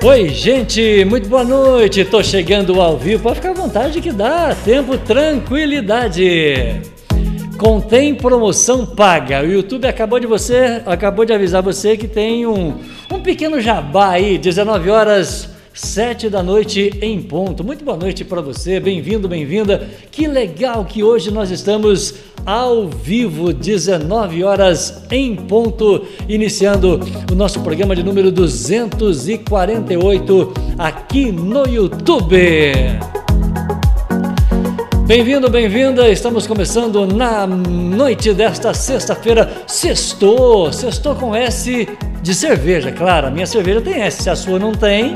[0.00, 2.04] Oi, gente, muito boa noite.
[2.04, 3.24] Tô chegando ao vivo.
[3.24, 6.82] Pode ficar à vontade que dá tempo, tranquilidade.
[7.58, 9.42] Contém promoção paga.
[9.42, 12.78] O YouTube acabou de você, acabou de avisar você que tem um,
[13.12, 17.62] um pequeno jabá aí, 19 horas 7 da noite em ponto.
[17.62, 19.88] Muito boa noite para você, bem-vindo, bem-vinda.
[20.10, 26.98] Que legal que hoje nós estamos ao vivo, 19 horas em ponto, iniciando
[27.30, 32.72] o nosso programa de número 248 aqui no YouTube.
[35.06, 36.10] Bem-vindo, bem-vinda.
[36.10, 39.62] Estamos começando na noite desta sexta-feira.
[39.66, 41.88] Sextou, sextou com S
[42.20, 43.28] de cerveja, claro.
[43.28, 45.14] A minha cerveja tem S, se a sua não tem,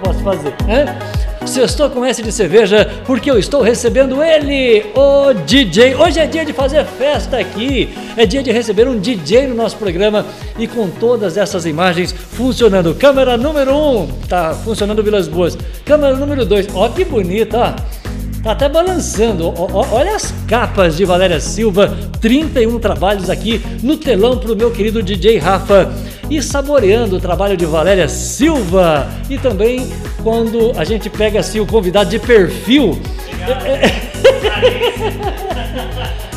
[0.00, 0.54] posso fazer?
[0.66, 0.98] Né?
[1.46, 5.94] Se eu estou com esse de cerveja, porque eu estou recebendo ele, o DJ.
[5.94, 9.76] Hoje é dia de fazer festa aqui, é dia de receber um DJ no nosso
[9.76, 10.24] programa
[10.58, 12.94] e com todas essas imagens funcionando.
[12.94, 15.56] Câmera número 1, um, tá funcionando Vilas Boas.
[15.84, 18.00] Câmera número 2, ó que bonita, ó.
[18.42, 19.52] Tá até balançando.
[19.92, 25.36] Olha as capas de Valéria Silva, 31 trabalhos aqui no telão pro meu querido DJ
[25.38, 25.92] Rafa
[26.30, 29.08] e saboreando o trabalho de Valéria Silva.
[29.28, 29.90] E também
[30.22, 32.98] quando a gente pega assim o convidado de perfil.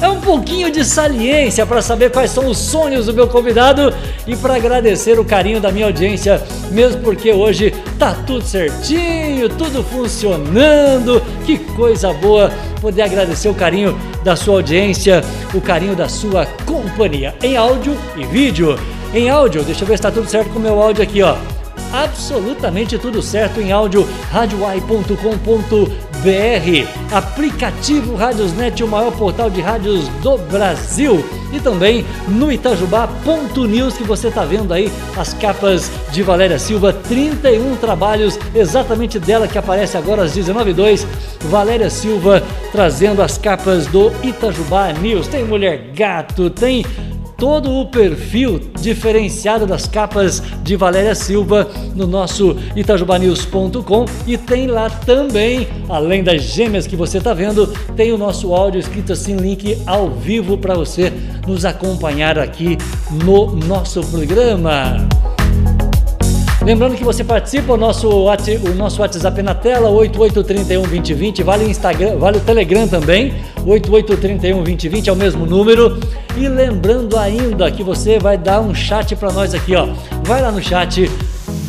[0.01, 3.93] É um pouquinho de saliência para saber quais são os sonhos do meu convidado
[4.27, 9.81] e para agradecer o carinho da minha audiência, mesmo porque hoje tá tudo certinho, tudo
[9.81, 11.21] funcionando.
[11.45, 17.33] Que coisa boa poder agradecer o carinho da sua audiência, o carinho da sua companhia
[17.41, 18.77] em áudio e vídeo
[19.13, 19.63] em áudio.
[19.63, 21.35] Deixa eu ver se está tudo certo com o meu áudio aqui, ó.
[21.93, 25.15] Absolutamente tudo certo em áudio, radioai.com.br,
[27.15, 31.23] aplicativo Radiosnet, o maior portal de rádios do Brasil.
[31.51, 37.75] E também no Itajubá.news, que você está vendo aí as capas de Valéria Silva, 31
[37.75, 41.05] trabalhos, exatamente dela que aparece agora às 19h02.
[41.41, 45.27] Valéria Silva trazendo as capas do Itajubá News.
[45.27, 46.83] Tem Mulher Gato, tem
[47.37, 54.89] todo o perfil diferenciado das capas de Valéria Silva no nosso itajubanews.com e tem lá
[54.89, 59.77] também, além das gêmeas que você está vendo, tem o nosso áudio escrito assim, link
[59.85, 61.11] ao vivo para você
[61.47, 62.77] nos acompanhar aqui
[63.23, 65.07] no nosso programa.
[66.65, 72.17] Lembrando que você participa, o nosso, o nosso WhatsApp na tela, 88312020, vale o Instagram,
[72.17, 73.33] vale o Telegram também,
[73.65, 75.99] 88312020 é o mesmo número.
[76.37, 79.89] E lembrando ainda que você vai dar um chat para nós aqui, ó.
[80.23, 81.11] Vai lá no chat,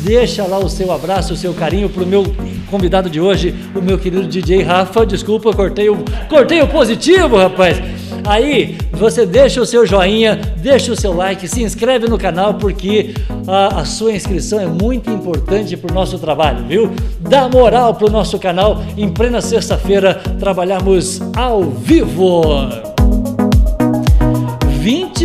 [0.01, 2.23] deixa lá o seu abraço, o seu carinho pro meu
[2.71, 5.05] convidado de hoje, o meu querido DJ Rafa.
[5.05, 5.97] Desculpa, cortei o,
[6.29, 7.81] cortei o positivo, rapaz.
[8.25, 13.13] Aí você deixa o seu joinha, deixa o seu like, se inscreve no canal porque
[13.47, 16.91] a, a sua inscrição é muito importante para o nosso trabalho, viu?
[17.19, 22.43] Dá moral para o nosso canal em plena sexta-feira trabalhamos ao vivo.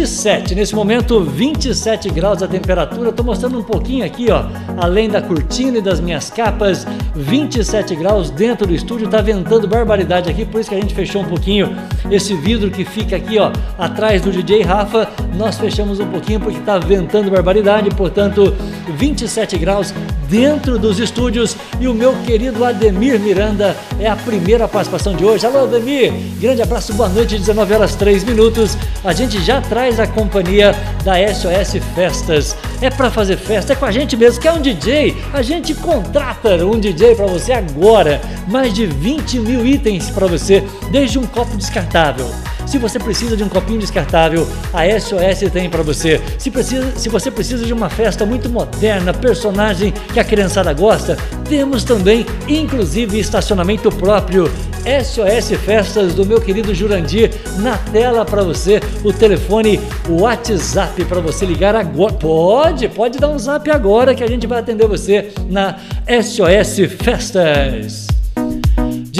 [0.01, 3.11] 27, nesse momento 27 graus a temperatura.
[3.11, 4.45] Estou mostrando um pouquinho aqui, ó,
[4.79, 9.09] além da cortina e das minhas capas, 27 graus dentro do estúdio.
[9.09, 11.77] Tá ventando barbaridade aqui, por isso que a gente fechou um pouquinho
[12.11, 15.07] esse vidro que fica aqui, ó, atrás do DJ Rafa.
[15.37, 18.55] Nós fechamos um pouquinho porque tá ventando barbaridade, portanto,
[18.97, 19.93] 27 graus
[20.31, 25.45] dentro dos estúdios e o meu querido Ademir Miranda é a primeira participação de hoje.
[25.45, 28.79] Alô, Ademir, grande abraço, boa noite, 19 horas 3 minutos.
[29.05, 30.75] A gente já traz a companhia
[31.05, 32.57] da SOS Festas.
[32.81, 35.17] É para fazer festa, é com a gente mesmo, que é um DJ.
[35.33, 38.21] A gente contrata um DJ para você agora.
[38.47, 42.31] Mais de 20 mil itens para você, desde um copo descartável
[42.71, 46.21] se você precisa de um copinho descartável, a SOS tem para você.
[46.39, 51.17] Se, precisa, se você precisa de uma festa muito moderna, personagem que a criançada gosta,
[51.49, 54.49] temos também, inclusive, estacionamento próprio.
[54.81, 61.21] SOS Festas do meu querido Jurandir na tela para você, o telefone, o WhatsApp para
[61.21, 62.13] você ligar agora.
[62.15, 65.77] Pode, pode dar um zap agora que a gente vai atender você na
[66.07, 68.10] SOS Festas.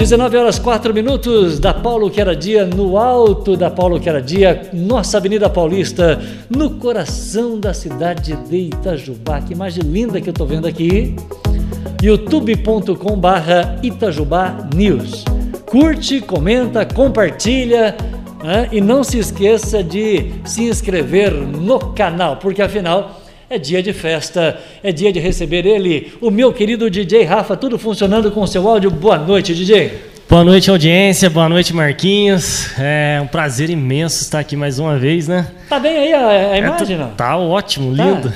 [0.01, 4.19] 19 horas 4 minutos da Paulo que era dia, no alto da Paulo que era
[4.19, 6.19] dia, nossa Avenida Paulista,
[6.49, 9.39] no coração da cidade de Itajubá.
[9.41, 11.15] Que imagem linda que eu tô vendo aqui.
[12.01, 15.23] youtube.com barra Itajubá News.
[15.67, 17.95] Curte, comenta, compartilha
[18.43, 18.69] né?
[18.71, 23.20] e não se esqueça de se inscrever no canal, porque afinal
[23.51, 27.77] é dia de festa, é dia de receber ele, o meu querido DJ Rafa, tudo
[27.77, 28.89] funcionando com o seu áudio.
[28.89, 30.10] Boa noite, DJ.
[30.31, 31.29] Boa noite, audiência.
[31.29, 32.69] Boa noite, Marquinhos.
[32.79, 35.45] É um prazer imenso estar aqui mais uma vez, né?
[35.67, 37.09] Tá bem aí a, a imagem, é, não?
[37.09, 38.01] Tá ótimo, tá.
[38.01, 38.33] lindo.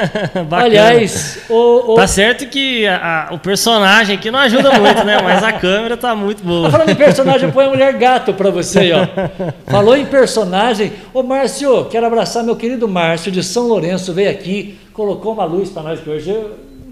[0.50, 1.94] Aliás, o, o...
[1.96, 5.20] tá certo que a, a, o personagem aqui não ajuda muito, né?
[5.22, 6.70] Mas a câmera tá muito boa.
[6.70, 9.06] Tá falando em personagem, põe a mulher gato para você aí, ó.
[9.70, 10.94] Falou em personagem.
[11.12, 15.68] Ô, Márcio, quero abraçar meu querido Márcio de São Lourenço, veio aqui, colocou uma luz
[15.68, 16.34] para nós que hoje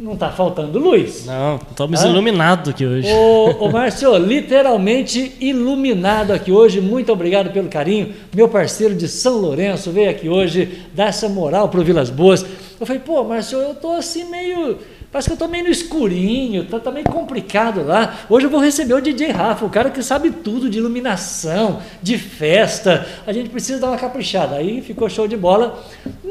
[0.01, 1.27] não está faltando luz.
[1.27, 3.13] Não, estamos iluminados aqui hoje.
[3.13, 6.81] Ô, ô Márcio, literalmente iluminado aqui hoje.
[6.81, 8.13] Muito obrigado pelo carinho.
[8.35, 12.45] Meu parceiro de São Lourenço veio aqui hoje dar essa moral pro Vilas Boas.
[12.81, 14.79] Eu falei, pô, Márcio, eu tô assim meio.
[15.13, 18.21] Parece que eu tô meio no escurinho, tá, tá meio complicado lá.
[18.31, 22.17] Hoje eu vou receber o DJ Rafa, o cara que sabe tudo de iluminação, de
[22.17, 23.07] festa.
[23.27, 24.57] A gente precisa dar uma caprichada.
[24.57, 25.85] Aí ficou show de bola.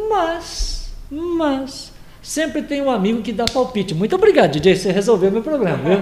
[0.09, 1.90] Mas, mas,
[2.21, 3.95] Sempre tem um amigo que dá palpite.
[3.95, 4.75] Muito obrigado, DJ.
[4.75, 5.99] Você resolveu meu problema, viu?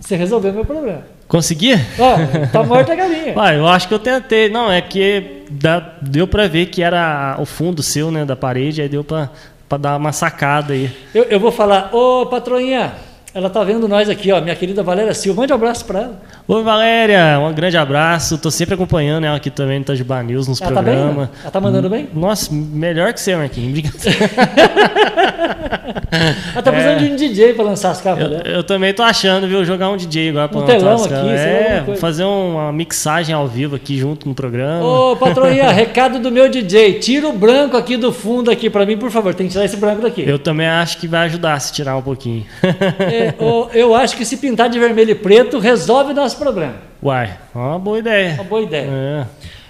[0.00, 1.04] Você resolveu meu problema.
[1.28, 1.74] Consegui?
[1.96, 3.34] Ó, tá morta a galinha.
[3.36, 4.48] Ah, eu acho que eu tentei.
[4.48, 8.82] Não, é que dá, deu para ver que era o fundo seu, né, da parede,
[8.82, 9.28] aí deu para
[9.78, 10.90] dar uma sacada aí.
[11.14, 12.92] Eu, eu vou falar, ô patroinha,
[13.32, 15.42] ela tá vendo nós aqui, ó, minha querida Valéria Silva.
[15.42, 16.20] Mande um abraço para ela.
[16.48, 18.36] Oi, Valéria, um grande abraço.
[18.36, 21.28] Tô sempre acompanhando ela aqui também no Itajubá News, nos ela programas.
[21.28, 22.08] Tá bem, ela tá mandando bem?
[22.12, 23.84] Nossa, melhor que você, Marquinhos.
[26.52, 28.42] ela tá precisando é, de um DJ para lançar as capas eu, dela.
[28.46, 29.64] Eu também tô achando, viu?
[29.64, 31.30] Jogar um DJ agora para um lançar as capas.
[31.30, 34.84] É, fazer uma mixagem ao vivo aqui junto no programa.
[34.84, 36.94] Ô, patroinha, recado do meu DJ.
[36.94, 39.34] Tira o branco aqui do fundo aqui para mim, por favor.
[39.34, 40.24] Tem que tirar esse branco daqui.
[40.26, 42.44] Eu também acho que vai ajudar se tirar um pouquinho.
[42.98, 43.19] é,
[43.74, 46.74] eu acho que se pintar de vermelho e preto resolve nosso problema.
[47.02, 48.34] Uai, uma boa ideia.
[48.34, 48.88] Uma boa ideia.
[48.90, 49.26] É.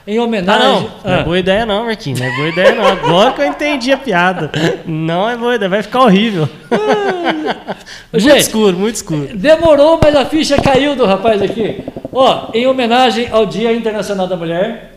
[0.06, 0.66] Em homenagem.
[0.66, 0.80] Ah, não.
[1.04, 1.22] não é ah.
[1.22, 2.18] boa ideia, não, Marquinhos.
[2.18, 2.84] Não é boa ideia, não.
[2.86, 4.50] Agora que eu entendi a piada.
[4.86, 6.48] Não é boa ideia, vai ficar horrível.
[8.10, 9.28] muito Gente, escuro, muito escuro.
[9.36, 11.84] Demorou, mas a ficha caiu do rapaz aqui.
[12.12, 14.94] Ó, em homenagem ao Dia Internacional da Mulher.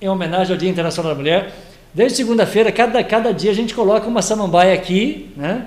[0.00, 1.52] Em homenagem ao Dia Internacional da Mulher.
[1.94, 5.66] Desde segunda-feira, cada, cada dia a gente coloca uma samambaia aqui, né?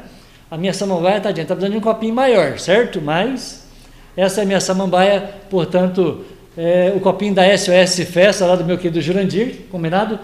[0.55, 3.01] A minha samambaia, tadinha, está precisando de um copinho maior, certo?
[3.01, 3.67] Mas
[4.15, 6.23] essa é a minha samambaia, portanto,
[6.57, 10.17] é, o copinho da SOS Festa, lá do meu querido Jurandir, combinado?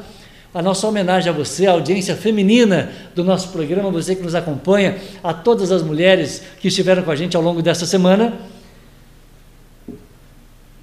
[0.53, 4.95] A nossa homenagem a você, a audiência feminina do nosso programa, você que nos acompanha,
[5.21, 8.33] a todas as mulheres que estiveram com a gente ao longo dessa semana.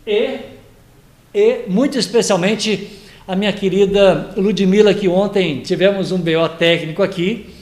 [0.07, 0.41] E,
[1.33, 7.57] e muito especialmente a minha querida Ludmilla, que ontem tivemos um BO técnico aqui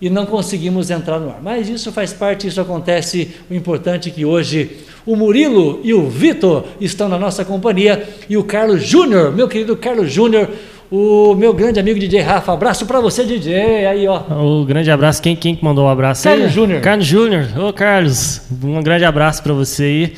[0.00, 1.40] e não conseguimos entrar no ar.
[1.42, 3.30] Mas isso faz parte, isso acontece.
[3.50, 4.70] O importante é que hoje
[5.04, 9.76] o Murilo e o Vitor estão na nossa companhia e o Carlos Júnior, meu querido
[9.76, 10.48] Carlos Júnior,
[10.90, 12.52] o meu grande amigo DJ Rafa.
[12.52, 13.86] Abraço para você, DJ.
[13.86, 14.22] Aí, ó.
[14.42, 15.20] O grande abraço.
[15.20, 16.80] Quem, quem mandou o um abraço Carlos Júnior.
[16.80, 17.46] Carlos Júnior.
[17.58, 20.12] Ô, Carlos, um grande abraço para você aí.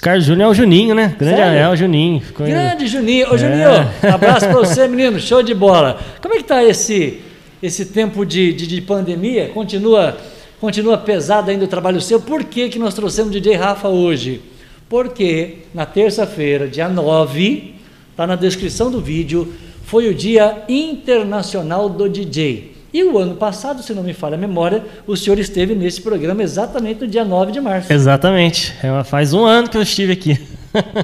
[0.00, 1.14] Carlos Júnior é o Juninho, né?
[1.16, 1.58] Grande Sério?
[1.58, 2.20] é o Juninho.
[2.20, 3.30] Ficou grande Juninho.
[3.30, 3.38] Ô, é.
[3.38, 5.20] Juninho, abraço para você, menino.
[5.20, 5.98] Show de bola.
[6.20, 7.20] Como é que tá esse
[7.66, 10.16] esse tempo de, de, de, pandemia, continua,
[10.60, 12.20] continua pesado ainda o trabalho seu.
[12.20, 14.40] Por que, que nós trouxemos o DJ Rafa hoje?
[14.88, 17.74] Porque na terça-feira, dia 9,
[18.10, 19.52] está na descrição do vídeo,
[19.84, 22.74] foi o Dia Internacional do DJ.
[22.92, 26.42] E o ano passado, se não me falha a memória, o senhor esteve nesse programa
[26.42, 27.92] exatamente no dia 9 de março.
[27.92, 28.74] Exatamente.
[28.82, 30.40] É, faz um ano que eu estive aqui.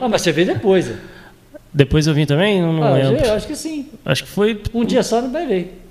[0.02, 0.92] Ah, mas você veio depois.
[1.72, 2.60] Depois eu vim também?
[2.60, 3.24] Não, não ah, lembro.
[3.24, 3.86] Eu acho que sim.
[4.04, 4.60] Acho que foi.
[4.74, 5.81] Um dia só não vai ver.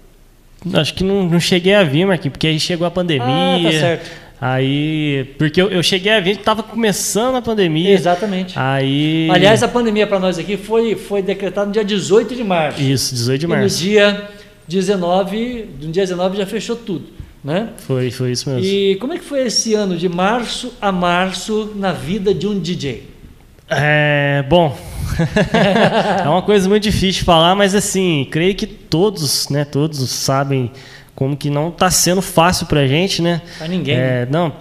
[0.74, 3.26] Acho que não, não cheguei a vir, Marquinhos, porque aí chegou a pandemia.
[3.26, 4.12] Ah, tá certo.
[4.40, 7.92] Aí, porque eu, eu cheguei a vir, estava começando a pandemia.
[7.92, 8.57] Exatamente.
[8.57, 9.30] Aí.
[9.31, 12.81] Aliás, a pandemia para nós aqui foi, foi decretada no dia 18 de março.
[12.81, 13.83] Isso, 18 de março.
[13.83, 14.30] E no dia
[14.68, 17.06] 19, no dia 19 já fechou tudo,
[17.44, 17.69] né?
[17.85, 18.66] Foi, foi isso mesmo.
[18.66, 22.59] E como é que foi esse ano de março a março na vida de um
[22.59, 23.10] DJ?
[23.71, 24.78] É, bom,
[26.23, 30.71] é uma coisa muito difícil de falar, mas assim, creio que todos, né, todos sabem
[31.16, 33.42] como que não está sendo fácil para a gente, né?
[33.57, 33.95] Para ninguém.
[33.95, 34.51] É, não,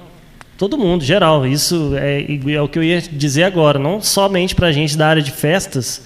[0.56, 1.46] todo mundo, geral.
[1.46, 5.08] Isso é, é, o que eu ia dizer agora, não somente para a gente da
[5.08, 6.04] área de festas,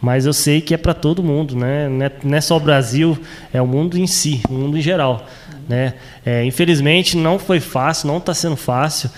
[0.00, 2.10] mas eu sei que é para todo mundo, né?
[2.24, 3.18] Não é só o Brasil,
[3.52, 5.26] é o mundo em si, o mundo em geral,
[5.68, 5.94] né?
[6.24, 9.10] É, infelizmente não foi fácil, não está sendo fácil.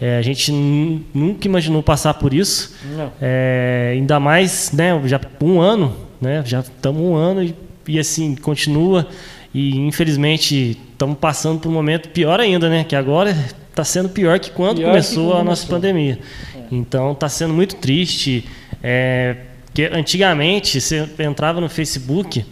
[0.00, 2.74] É, a gente nunca imaginou passar por isso.
[3.20, 4.98] É, ainda mais, né?
[5.04, 6.42] Já um ano, né?
[6.46, 7.54] Já estamos um ano e,
[7.86, 9.06] e assim continua.
[9.52, 12.82] E infelizmente estamos passando por um momento pior ainda, né?
[12.84, 13.36] Que agora
[13.68, 15.68] está sendo pior que quando pior começou que a nossa começou.
[15.68, 16.18] pandemia.
[16.56, 16.60] É.
[16.72, 18.46] Então está sendo muito triste.
[18.82, 19.36] É,
[19.74, 22.44] que antigamente você entrava no Facebook.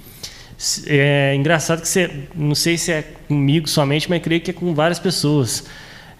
[0.87, 4.75] É engraçado que você, não sei se é comigo somente, mas creio que é com
[4.75, 5.64] várias pessoas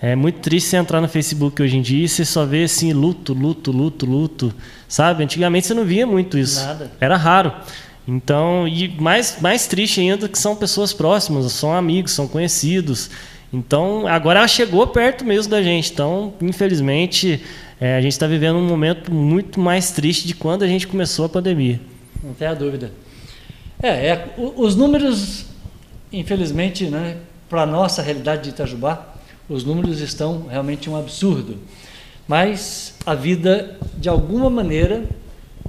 [0.01, 2.93] É muito triste você entrar no Facebook hoje em dia e você só vê assim,
[2.93, 4.55] luto, luto, luto, luto.
[4.87, 5.25] Sabe?
[5.25, 6.65] Antigamente você não via muito isso.
[6.65, 6.91] Nada.
[7.01, 7.53] Era raro.
[8.07, 13.11] Então, e mais, mais triste ainda que são pessoas próximas, são amigos, são conhecidos.
[13.53, 15.93] Então, agora ela chegou perto mesmo da gente.
[15.93, 17.43] Então, infelizmente,
[17.81, 21.25] é, a gente está vivendo um momento muito mais triste de quando a gente começou
[21.25, 21.81] a pandemia.
[22.23, 22.93] Não tem a dúvida.
[23.83, 25.47] É, é os números,
[26.13, 27.17] infelizmente, né,
[27.49, 29.18] para a nossa realidade de Itajubá,
[29.49, 31.57] os números estão realmente um absurdo.
[32.27, 35.05] Mas a vida, de alguma maneira,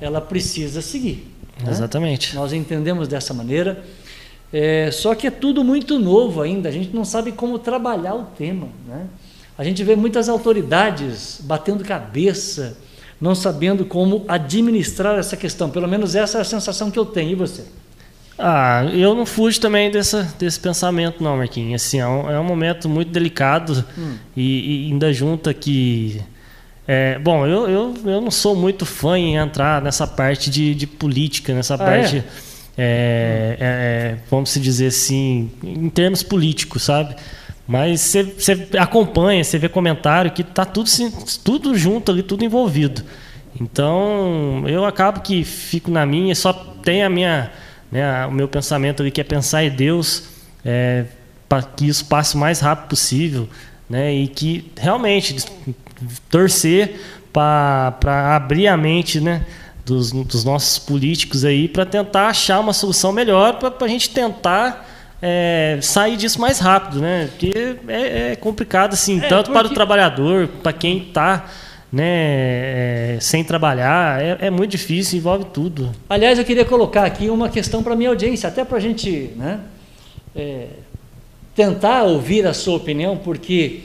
[0.02, 1.32] ela precisa seguir.
[1.64, 1.72] Né?
[1.72, 2.36] Exatamente.
[2.36, 3.84] Nós entendemos dessa maneira.
[4.52, 8.24] É, só que é tudo muito novo ainda, a gente não sabe como trabalhar o
[8.38, 8.68] tema.
[8.88, 9.06] Né?
[9.58, 12.78] A gente vê muitas autoridades batendo cabeça,
[13.22, 15.70] não sabendo como administrar essa questão.
[15.70, 17.32] Pelo menos essa é a sensação que eu tenho.
[17.32, 17.66] E você?
[18.41, 21.84] Ah, eu não fujo também dessa, desse pensamento, não, Marquinhos.
[21.84, 24.15] Assim, é, um, é um momento muito delicado hum.
[24.36, 26.22] e, e, ainda junta que.
[26.88, 30.88] É, bom, eu, eu, eu não sou muito fã em entrar nessa parte de, de
[30.88, 32.17] política, nessa ah, parte.
[32.17, 32.24] É?
[32.81, 33.58] É, hum.
[33.60, 37.17] é, vamos se dizer assim, em termos políticos, sabe?
[37.67, 40.89] Mas você acompanha, você vê comentário que tá tudo,
[41.43, 43.03] tudo junto ali, tudo envolvido.
[43.60, 47.51] Então, eu acabo que fico na minha, só tem a minha
[47.91, 50.29] né, o meu pensamento ali que é pensar em Deus
[50.63, 51.05] é,
[51.48, 53.50] para que isso passe o mais rápido possível
[53.89, 55.36] né, e que realmente
[56.29, 57.00] torcer
[57.34, 59.46] para abrir a mente né,
[59.86, 64.88] dos, dos nossos políticos aí para tentar achar uma solução melhor para a gente tentar
[65.22, 67.27] é, sair disso mais rápido, né?
[67.27, 69.60] Porque é, é complicado assim, é, tanto porque...
[69.60, 71.46] para o trabalhador, para quem está
[71.91, 75.91] né, é, sem trabalhar, é, é, muito difícil, envolve tudo.
[76.10, 79.31] Aliás, eu queria colocar aqui uma questão para a minha audiência, até para a gente
[79.36, 79.60] né,
[80.36, 80.67] é,
[81.55, 83.81] tentar ouvir a sua opinião, porque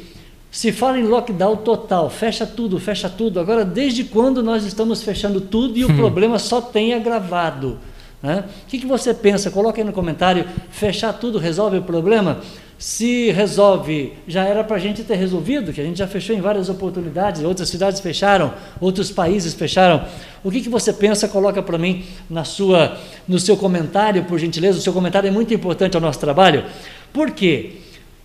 [0.50, 3.40] se fala em lockdown total, fecha tudo, fecha tudo.
[3.40, 7.78] Agora, desde quando nós estamos fechando tudo e o problema só tem agravado?
[8.22, 8.44] Né?
[8.64, 9.50] O que, que você pensa?
[9.50, 12.40] Coloque aí no comentário, fechar tudo resolve o problema?
[12.78, 16.40] Se resolve, já era para a gente ter resolvido, que a gente já fechou em
[16.40, 20.04] várias oportunidades, outras cidades fecharam, outros países fecharam.
[20.42, 21.28] O que, que você pensa?
[21.28, 24.78] Coloca para mim na sua, no seu comentário, por gentileza.
[24.78, 26.64] O seu comentário é muito importante ao nosso trabalho.
[27.12, 27.76] Por quê?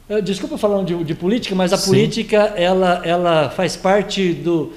[0.10, 1.92] Eh, desculpa falando de, de política, mas a Sim.
[1.92, 4.74] política ela, ela faz parte do,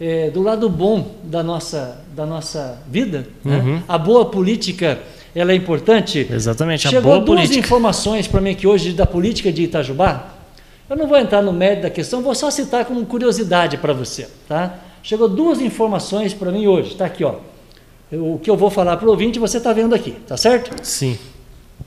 [0.00, 3.26] é, do lado bom da nossa, da nossa vida.
[3.44, 3.56] Né?
[3.56, 3.74] Uhum.
[3.74, 3.82] Né?
[3.88, 5.00] A boa política
[5.38, 6.26] ela é importante.
[6.30, 7.58] Exatamente, a Chegou duas política.
[7.58, 10.34] informações para mim aqui hoje da política de Itajubá.
[10.88, 14.28] Eu não vou entrar no mérito da questão, vou só citar como curiosidade para você,
[14.48, 14.78] tá?
[15.02, 17.34] Chegou duas informações para mim hoje, está aqui, ó.
[18.12, 20.70] o que eu vou falar para o ouvinte você está vendo aqui, tá certo?
[20.82, 21.18] Sim.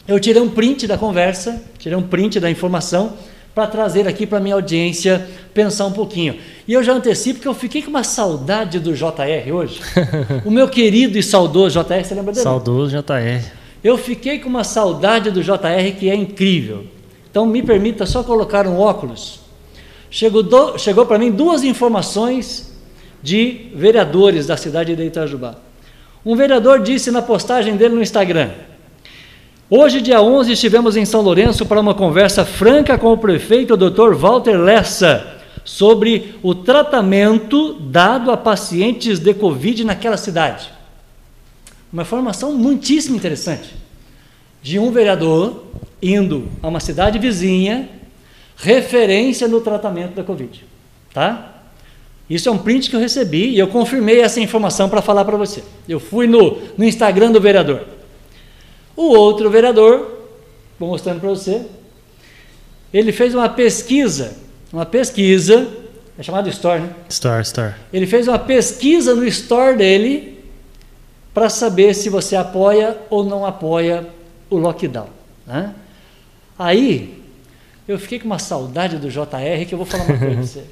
[0.07, 3.13] Eu tirei um print da conversa, tirei um print da informação
[3.53, 6.37] para trazer aqui para minha audiência pensar um pouquinho.
[6.67, 9.81] E eu já antecipo que eu fiquei com uma saudade do JR hoje.
[10.45, 12.43] o meu querido e saudoso JR, você lembra dele?
[12.43, 13.43] Saudoso JR.
[13.83, 16.85] Eu fiquei com uma saudade do JR que é incrível.
[17.29, 19.39] Então me permita só colocar um óculos.
[20.09, 22.75] Chegou, do, chegou para mim duas informações
[23.21, 25.55] de vereadores da cidade de Itajubá.
[26.25, 28.49] Um vereador disse na postagem dele no Instagram:
[29.71, 33.77] Hoje, dia 11, estivemos em São Lourenço para uma conversa franca com o prefeito, o
[33.77, 34.15] Dr.
[34.15, 40.71] Walter Lessa, sobre o tratamento dado a pacientes de Covid naquela cidade.
[41.93, 43.75] Uma informação muitíssimo interessante.
[44.59, 45.65] De um vereador
[46.01, 47.87] indo a uma cidade vizinha,
[48.57, 50.65] referência no tratamento da Covid.
[51.13, 51.61] Tá?
[52.27, 55.37] Isso é um print que eu recebi e eu confirmei essa informação para falar para
[55.37, 55.63] você.
[55.87, 57.98] Eu fui no, no Instagram do vereador.
[58.99, 60.25] O outro vereador,
[60.77, 61.65] vou mostrando para você,
[62.93, 64.35] ele fez uma pesquisa,
[64.73, 65.69] uma pesquisa,
[66.17, 66.93] é chamado Store, né?
[67.07, 67.75] Store, Store.
[67.93, 70.43] Ele fez uma pesquisa no Store dele
[71.33, 74.05] para saber se você apoia ou não apoia
[74.49, 75.07] o lockdown.
[75.47, 75.73] Né?
[76.57, 77.23] Aí,
[77.87, 80.63] eu fiquei com uma saudade do JR que eu vou falar uma coisa para você.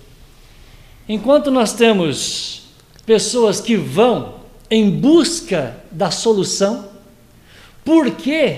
[1.07, 2.63] Enquanto nós temos
[3.05, 4.34] pessoas que vão
[4.69, 6.96] em busca da solução,
[7.88, 8.58] por que,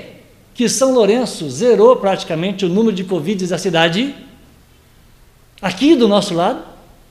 [0.56, 4.16] que São Lourenço zerou praticamente o número de Covid da cidade?
[5.62, 6.64] Aqui do nosso lado,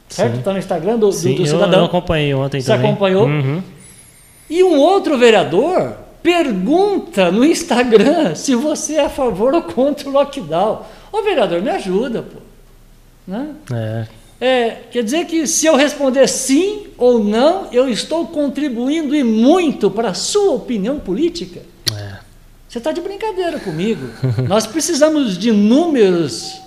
[0.09, 0.39] certo?
[0.39, 1.79] Está no Instagram do, Sim, do, do cidadão.
[1.79, 2.91] Eu, acompanhei ontem Você também.
[2.91, 3.25] acompanhou?
[3.25, 3.63] Uhum.
[4.51, 10.13] E um outro vereador pergunta no Instagram se você é a favor ou contra o
[10.13, 10.83] lockdown.
[11.13, 12.39] Ô vereador, me ajuda, pô.
[13.29, 13.55] Né?
[13.73, 14.07] É.
[14.41, 19.89] É, quer dizer que se eu responder sim ou não, eu estou contribuindo e muito
[19.89, 21.61] para a sua opinião política?
[22.69, 24.09] Você está de brincadeira comigo.
[24.47, 26.61] Nós precisamos de números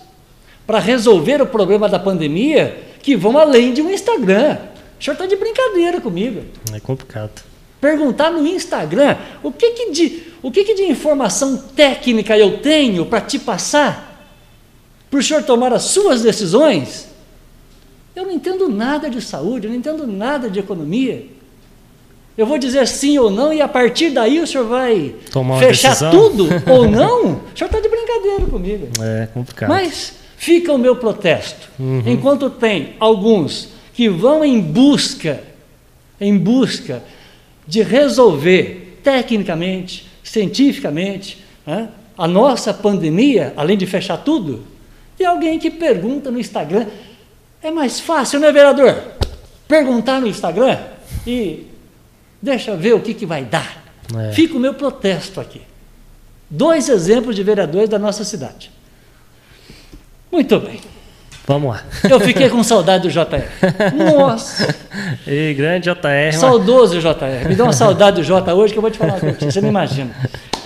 [0.65, 4.57] para resolver o problema da pandemia que vão além de um Instagram.
[4.99, 6.43] O senhor está de brincadeira comigo.
[6.73, 7.43] É complicado.
[7.79, 13.05] Perguntar no Instagram o que, que, de, o que, que de informação técnica eu tenho
[13.05, 14.27] para te passar,
[15.09, 17.09] para o senhor tomar as suas decisões.
[18.15, 21.27] Eu não entendo nada de saúde, eu não entendo nada de economia.
[22.37, 25.13] Eu vou dizer sim ou não, e a partir daí o senhor vai
[25.59, 26.11] fechar decisão.
[26.11, 27.33] tudo ou não?
[27.33, 28.87] O senhor está de brincadeira comigo.
[29.01, 29.69] É complicado.
[29.69, 31.69] Mas fica o meu protesto.
[31.77, 32.03] Uhum.
[32.05, 35.41] Enquanto tem alguns que vão em busca,
[36.19, 37.03] em busca
[37.67, 44.63] de resolver tecnicamente, cientificamente, né, a nossa pandemia, além de fechar tudo,
[45.17, 46.87] tem alguém que pergunta no Instagram.
[47.61, 48.95] É mais fácil, né, vereador?
[49.67, 50.77] Perguntar no Instagram
[51.25, 51.67] e
[52.41, 53.83] deixa ver o que, que vai dar.
[54.17, 54.31] É.
[54.31, 55.61] Fica o meu protesto aqui.
[56.49, 58.71] Dois exemplos de vereadores da nossa cidade.
[60.31, 60.79] Muito bem.
[61.47, 61.83] Vamos lá.
[62.09, 63.47] Eu fiquei com saudade do JR.
[64.15, 64.73] Nossa!
[65.25, 66.37] E grande JR.
[66.37, 67.47] Saudoso JR.
[67.47, 69.61] Me dá uma saudade do J hoje que eu vou te falar uma coisa, você
[69.61, 70.11] não imagina.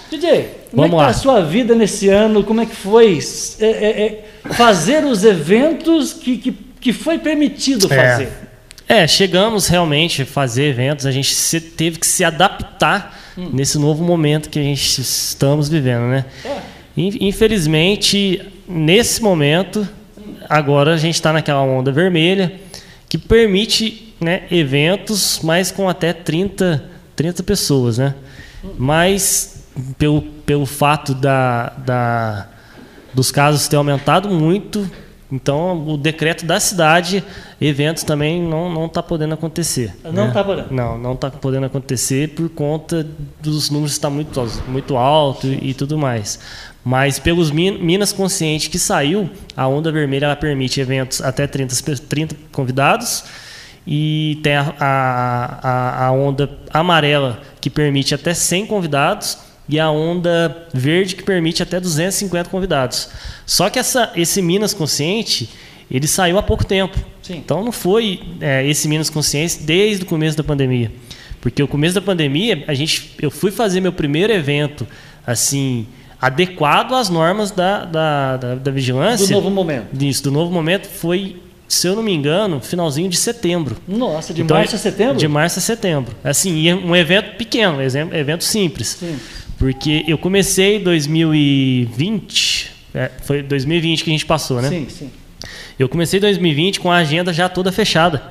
[0.10, 2.44] DJ, como Vamos é que está a sua vida nesse ano?
[2.44, 3.20] Como é que foi
[3.60, 7.96] é, é, é, fazer os eventos que, que, que foi permitido é.
[7.96, 8.45] fazer?
[8.88, 13.50] É, chegamos realmente a fazer eventos, a gente se, teve que se adaptar hum.
[13.52, 16.26] nesse novo momento que a gente estamos vivendo, né?
[16.44, 16.76] É.
[16.98, 19.88] Infelizmente, nesse momento,
[20.48, 22.54] agora a gente está naquela onda vermelha
[23.10, 26.84] que permite né, eventos, mas com até 30,
[27.16, 28.16] 30 pessoas, né?
[28.78, 29.66] Mas
[29.98, 32.48] pelo, pelo fato da, da,
[33.14, 34.90] dos casos ter aumentado muito,
[35.36, 37.24] então o decreto da cidade,
[37.60, 39.94] eventos também não não está podendo acontecer.
[40.04, 40.44] Não está né?
[40.44, 40.74] podendo.
[40.74, 43.06] Não, não está podendo acontecer por conta
[43.42, 46.40] dos números estar muito muito alto e, e tudo mais.
[46.84, 51.76] Mas pelos Minas Consciente que saiu, a onda vermelha ela permite eventos até 30,
[52.08, 53.26] 30 convidados
[53.86, 60.68] e tem a, a, a, onda amarela que permite até 100 convidados e a onda
[60.74, 63.10] verde que permite até 250 convidados.
[63.46, 65.50] Só que essa, esse Minas Consciente
[65.90, 66.98] ele saiu há pouco tempo.
[67.22, 67.38] Sim.
[67.38, 70.92] Então não foi é, esse Minas Consciente desde o começo da pandemia.
[71.42, 74.88] Porque o começo da pandemia, a gente, eu fui fazer meu primeiro evento
[75.26, 75.86] assim
[76.20, 79.28] adequado às normas da, da, da, da vigilância.
[79.28, 80.04] Do novo momento.
[80.04, 83.78] Isso, do novo momento foi, se eu não me engano, finalzinho de setembro.
[83.88, 85.18] Nossa, de então, março a setembro?
[85.18, 86.16] De março a setembro.
[86.24, 88.98] Assim, um evento pequeno, evento simples.
[89.00, 89.20] Sim.
[89.66, 94.70] Porque eu comecei em 2020, é, foi 2020 que a gente passou, né?
[94.70, 95.10] Sim, sim.
[95.80, 98.22] Eu comecei em 2020 com a agenda já toda fechada.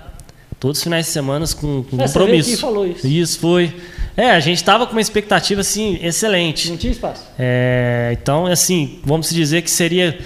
[0.60, 2.50] Todos os finais de semana com, com é, compromisso.
[2.50, 3.04] Você falou isso.
[3.04, 3.74] Isso foi.
[4.16, 6.70] É, a gente estava com uma expectativa assim excelente.
[6.70, 7.24] Não tinha espaço.
[7.36, 10.16] É, então, assim, vamos dizer que seria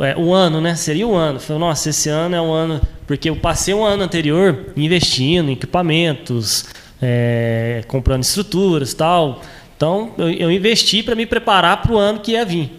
[0.00, 0.74] é, o ano, né?
[0.74, 1.40] Seria o ano.
[1.40, 2.78] Falei, nossa, esse ano é o ano.
[3.06, 6.66] Porque eu passei um ano anterior investindo em equipamentos,
[7.00, 9.40] é, comprando estruturas tal.
[9.82, 12.70] Então, eu, eu investi para me preparar para o ano que ia vir.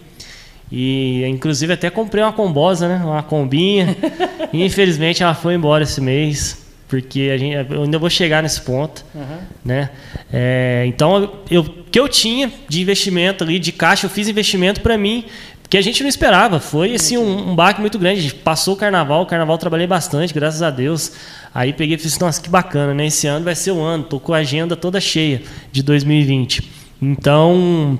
[0.72, 2.96] E, inclusive, até comprei uma combosa, né?
[3.04, 3.94] Uma combinha.
[4.54, 9.04] infelizmente, ela foi embora esse mês porque a gente, eu ainda vou chegar nesse ponto,
[9.14, 9.38] uhum.
[9.64, 9.90] né?
[10.32, 14.80] É, então, eu, o que eu tinha de investimento ali, de caixa, eu fiz investimento
[14.80, 15.24] para mim,
[15.68, 16.58] que a gente não esperava.
[16.58, 18.20] Foi assim um, um baque muito grande.
[18.20, 21.12] A gente passou o carnaval, o carnaval trabalhei bastante, graças a Deus.
[21.52, 23.08] Aí peguei e fiz, nossa, que bacana, né?
[23.08, 26.83] Esse ano vai ser o ano, tô com a agenda toda cheia de 2020.
[27.04, 27.98] Então,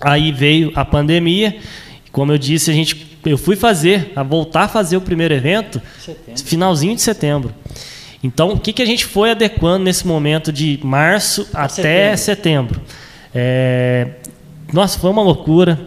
[0.00, 1.56] aí veio a pandemia.
[2.12, 5.80] Como eu disse, a gente, eu fui fazer, a voltar a fazer o primeiro evento,
[5.98, 6.44] setembro.
[6.44, 7.54] finalzinho de setembro.
[8.22, 12.74] Então, o que, que a gente foi adequando nesse momento de março a até setembro?
[12.74, 12.80] setembro?
[13.34, 14.08] É,
[14.72, 15.78] nossa, foi uma loucura.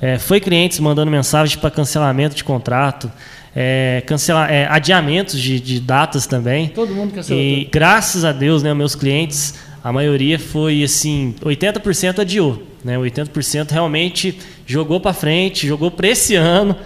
[0.00, 3.12] É, foi clientes mandando mensagens para cancelamento de contrato,
[3.54, 6.68] é, cancelar, é, adiamentos de, de, datas também.
[6.68, 7.42] Todo mundo cancelou.
[7.42, 7.72] E tudo.
[7.72, 12.96] graças a Deus, né, meus clientes, a maioria foi assim, 80% adiou, né?
[12.96, 16.76] 80% realmente jogou para frente, jogou para esse ano,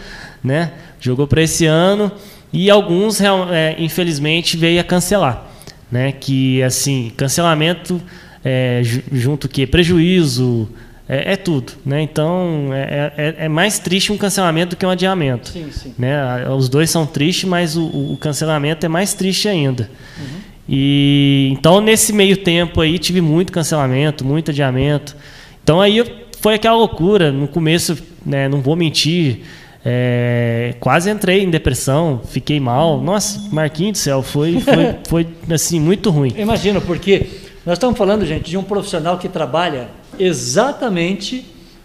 [0.43, 0.73] né?
[1.01, 2.11] Jogou para esse ano
[2.53, 5.51] e alguns, é, infelizmente, veio a cancelar.
[5.91, 6.13] Né?
[6.13, 8.01] Que, assim, cancelamento
[8.45, 8.81] é,
[9.13, 10.69] junto que prejuízo,
[11.09, 11.73] é, é, tudo.
[11.85, 12.03] Né?
[12.03, 15.49] Então, é, é, é, mais triste um cancelamento do que um adiamento.
[15.49, 15.95] Sim, sim.
[15.99, 16.17] Né?
[16.49, 19.91] Os dois são tristes, mas o, o cancelamento é mais triste ainda.
[20.19, 20.34] Uhum.
[20.69, 25.17] E, então, nesse meio tempo aí, tive muito cancelamento, muito adiamento.
[25.63, 26.05] Então, aí
[26.41, 27.31] foi aquela loucura.
[27.31, 29.41] No começo, né, não vou mentir,
[29.85, 33.01] é, quase entrei em depressão, fiquei mal.
[33.01, 36.33] Nossa, Marquinhos do céu, foi, foi, foi assim, muito ruim.
[36.37, 37.29] Imagino, porque
[37.67, 41.45] nós estamos falando, gente, de um profissional que trabalha exatamente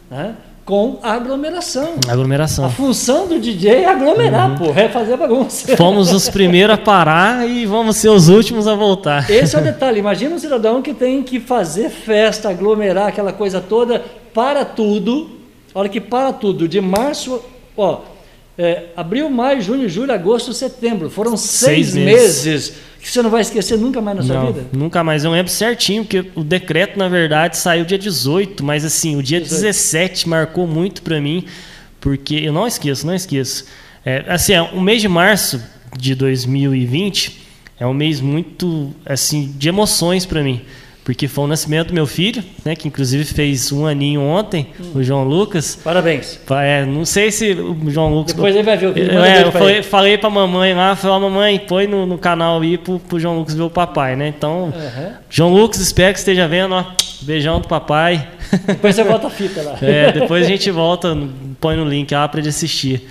[0.10, 0.36] né,
[0.70, 1.96] com aglomeração.
[2.08, 2.64] Aglomeração.
[2.64, 4.56] A função do DJ é aglomerar, uhum.
[4.56, 5.76] pô, é fazer bagunça.
[5.76, 9.28] Fomos os primeiros a parar e vamos ser os últimos a voltar.
[9.32, 9.98] Esse é o detalhe.
[9.98, 15.32] Imagina um cidadão que tem que fazer festa, aglomerar aquela coisa toda, para tudo.
[15.74, 17.42] Olha que para tudo, de março,
[17.76, 18.02] ó,
[18.62, 21.10] é, abril, maio, junho, julho, agosto, setembro.
[21.10, 22.46] Foram seis, seis meses.
[22.46, 22.74] meses.
[23.00, 24.66] que você não vai esquecer nunca mais na sua não, vida?
[24.74, 25.24] Nunca mais.
[25.24, 29.40] Eu lembro certinho, porque o decreto, na verdade, saiu dia 18, mas assim, o dia
[29.40, 29.62] 18.
[29.62, 31.46] 17 marcou muito para mim,
[32.02, 33.66] porque eu não esqueço, não esqueço.
[34.06, 35.64] É, assim, é, o mês de março
[35.98, 37.48] de 2020
[37.80, 40.62] é um mês muito assim de emoções para mim
[41.04, 44.92] porque foi o nascimento do meu filho, né, que inclusive fez um aninho ontem, hum.
[44.96, 45.80] o João Lucas.
[45.84, 46.40] Parabéns.
[46.62, 48.34] É, não sei se o João Lucas.
[48.34, 49.20] Depois ele vai ver o vídeo.
[49.20, 53.00] É, eu falei, falei pra mamãe lá, falei, mamãe, põe no, no canal aí pro,
[53.00, 54.28] pro João Lucas ver o papai, né?
[54.28, 55.12] Então, uhum.
[55.30, 56.86] João Lucas, espero que esteja vendo, ó.
[57.22, 58.28] Beijão do papai.
[58.68, 59.78] Depois você volta a fita lá.
[59.82, 61.16] É, depois a gente volta,
[61.60, 63.08] põe no link lá pra ele assistir.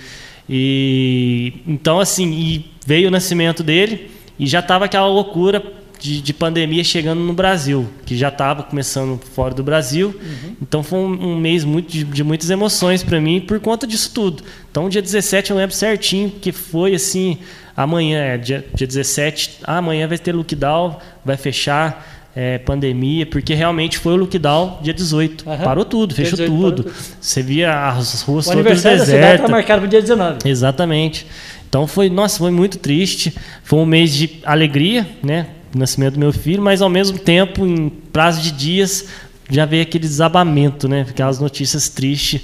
[0.49, 5.61] E então, assim, veio o nascimento dele e já tava aquela loucura
[5.99, 10.15] de, de, pandemia chegando no Brasil, que já estava começando fora do Brasil.
[10.19, 10.55] Uhum.
[10.61, 14.11] Então foi um, um, mês muito, de, de muitas emoções para mim por conta disso
[14.13, 14.43] tudo.
[14.71, 17.37] Então, dia 17 eu lembro certinho que foi assim:
[17.75, 22.17] amanhã, é, dia, dia 17, ah, amanhã vai ter lockdown, vai fechar.
[22.35, 25.49] É, pandemia, porque realmente foi o lockdown dia 18.
[25.49, 25.57] Uhum.
[25.57, 26.83] Parou tudo, fechou 18, tudo.
[26.83, 26.95] tudo.
[27.19, 29.09] Você via as ruas o todas desertas.
[29.09, 30.47] Está marcado para o dia 19.
[30.47, 31.25] Exatamente.
[31.69, 33.33] Então foi, nossa, foi muito triste.
[33.63, 35.47] Foi um mês de alegria, né?
[35.75, 39.05] Nascimento do meu filho, mas ao mesmo tempo, em prazo de dias,
[39.49, 41.05] já veio aquele desabamento, né?
[41.09, 42.41] Aquelas notícias tristes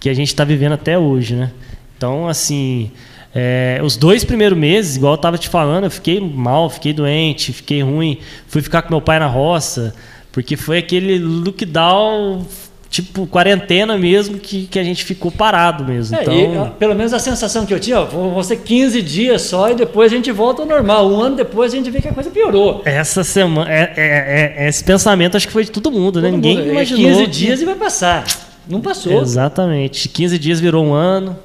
[0.00, 1.50] que a gente está vivendo até hoje, né?
[1.96, 2.90] Então, assim,
[3.34, 7.52] é, os dois primeiros meses, igual eu estava te falando, eu fiquei mal, fiquei doente,
[7.52, 8.18] fiquei ruim.
[8.46, 9.94] Fui ficar com meu pai na roça,
[10.32, 12.46] porque foi aquele lockdown
[12.90, 16.16] tipo quarentena mesmo que, que a gente ficou parado mesmo.
[16.16, 16.66] É, então...
[16.66, 19.74] E, pelo menos a sensação que eu tinha, ó, vão ser 15 dias só e
[19.74, 21.10] depois a gente volta ao normal.
[21.10, 22.82] Um ano depois a gente vê que a coisa piorou.
[22.84, 26.30] Essa semana, é, é, é esse pensamento acho que foi de todo mundo, né?
[26.30, 26.48] todo né?
[26.48, 26.70] Ninguém mundo.
[26.70, 27.18] imaginou.
[27.18, 28.24] 15 dias e vai passar.
[28.68, 29.20] Não passou.
[29.20, 30.08] Exatamente.
[30.08, 31.36] 15 dias virou um ano.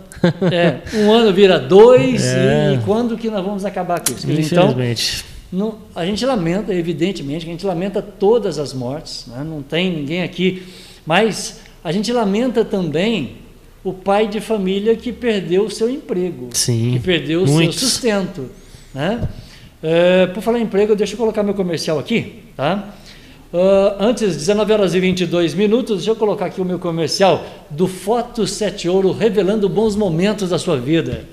[0.51, 2.75] É, um ano vira dois é.
[2.75, 4.25] e quando que nós vamos acabar com isso?
[4.29, 5.25] Então, Infelizmente.
[5.51, 9.25] Então, a gente lamenta, evidentemente, que a gente lamenta todas as mortes.
[9.27, 9.43] Né?
[9.45, 10.63] Não tem ninguém aqui
[11.05, 13.37] mas a gente lamenta também
[13.83, 17.79] o pai de família que perdeu o seu emprego, Sim, que perdeu o muitos.
[17.79, 18.49] seu sustento.
[18.93, 19.27] Né?
[19.81, 22.43] É, por falar em emprego, deixa eu colocar meu comercial aqui.
[22.55, 22.93] Tá?
[23.53, 27.87] Uh, antes, 19 horas e 22 minutos, deixa eu colocar aqui o meu comercial do
[27.87, 31.25] Foto 7 Ouro, revelando bons momentos da sua vida.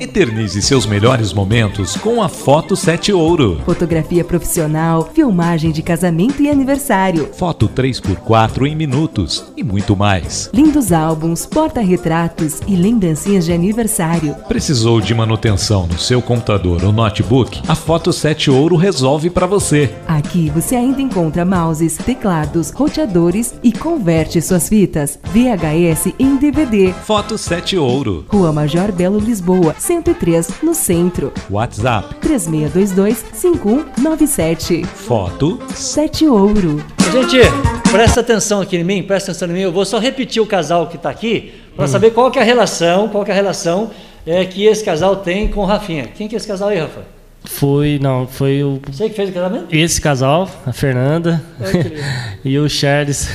[0.00, 3.60] Eternize seus melhores momentos com a Foto 7 Ouro.
[3.64, 7.28] Fotografia profissional, filmagem de casamento e aniversário.
[7.32, 10.50] Foto 3x4 em minutos e muito mais.
[10.54, 14.36] Lindos álbuns, porta-retratos e lembrancinhas de aniversário.
[14.46, 17.60] Precisou de manutenção no seu computador ou notebook?
[17.66, 19.92] A Foto 7 Ouro resolve para você.
[20.06, 26.92] Aqui você ainda encontra mouses, teclados, roteadores e converte suas fitas VHS em DVD.
[27.04, 28.24] Foto 7 Ouro.
[28.28, 31.32] Rua Major Belo Lisboa, 103, no centro.
[31.48, 34.84] WhatsApp 3622-5197.
[34.84, 36.84] Foto 7 Ouro.
[37.10, 37.38] Gente,
[37.90, 39.60] presta atenção aqui em mim, presta atenção em mim.
[39.60, 41.88] Eu vou só repetir o casal que está aqui para hum.
[41.88, 43.90] saber qual que é a relação, qual que é a relação
[44.26, 46.06] é, que esse casal tem com o Rafinha.
[46.06, 47.17] Quem que é esse casal aí, Rafa?
[47.44, 48.80] Foi, não, foi o.
[48.90, 49.66] Você que fez o casamento?
[49.70, 51.42] Esse casal, a Fernanda
[52.44, 53.28] e o Charles.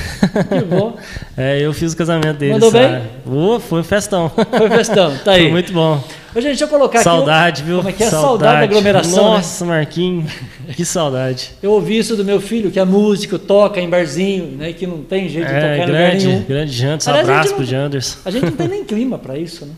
[0.48, 0.96] Que bom.
[1.36, 2.54] É, eu fiz o casamento deles.
[2.54, 3.02] Mandou bem?
[3.26, 4.30] Uh, foi um festão.
[4.30, 5.42] Foi um festão, tá aí.
[5.42, 6.00] Foi muito bom.
[6.32, 7.70] Ô, gente, deixa eu colocar saudade, aqui.
[7.70, 7.78] Viu?
[7.78, 8.06] Como é que é?
[8.08, 9.24] Saudade, saudade da aglomeração.
[9.24, 9.36] Né?
[9.36, 9.70] Nossa, né?
[9.72, 10.32] Marquinhos,
[10.76, 11.50] que saudade.
[11.60, 14.72] Eu ouvi isso do meu filho, que é músico, toca em barzinho, né?
[14.72, 18.18] Que não tem jeito de é, tocar grande, em lugar Grande Janderson, abraço pro Janderson.
[18.24, 19.72] A gente não tem nem clima para isso, né?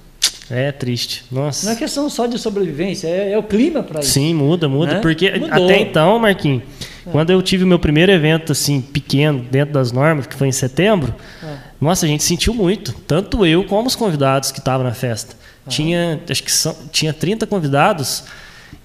[0.50, 1.24] É triste.
[1.30, 1.66] Nossa.
[1.66, 4.10] Não é questão só de sobrevivência, é, é o clima para isso.
[4.10, 4.94] Sim, muda, muda.
[4.94, 5.00] Né?
[5.00, 5.64] Porque Mudou.
[5.64, 6.62] até então, Marquinhos,
[7.06, 7.10] é.
[7.10, 10.52] quando eu tive o meu primeiro evento assim, pequeno, dentro das normas, que foi em
[10.52, 11.56] setembro, é.
[11.80, 12.92] nossa, a gente sentiu muito.
[13.06, 15.34] Tanto eu como os convidados que estavam na festa.
[15.68, 18.22] Tinha, acho que são, tinha 30 convidados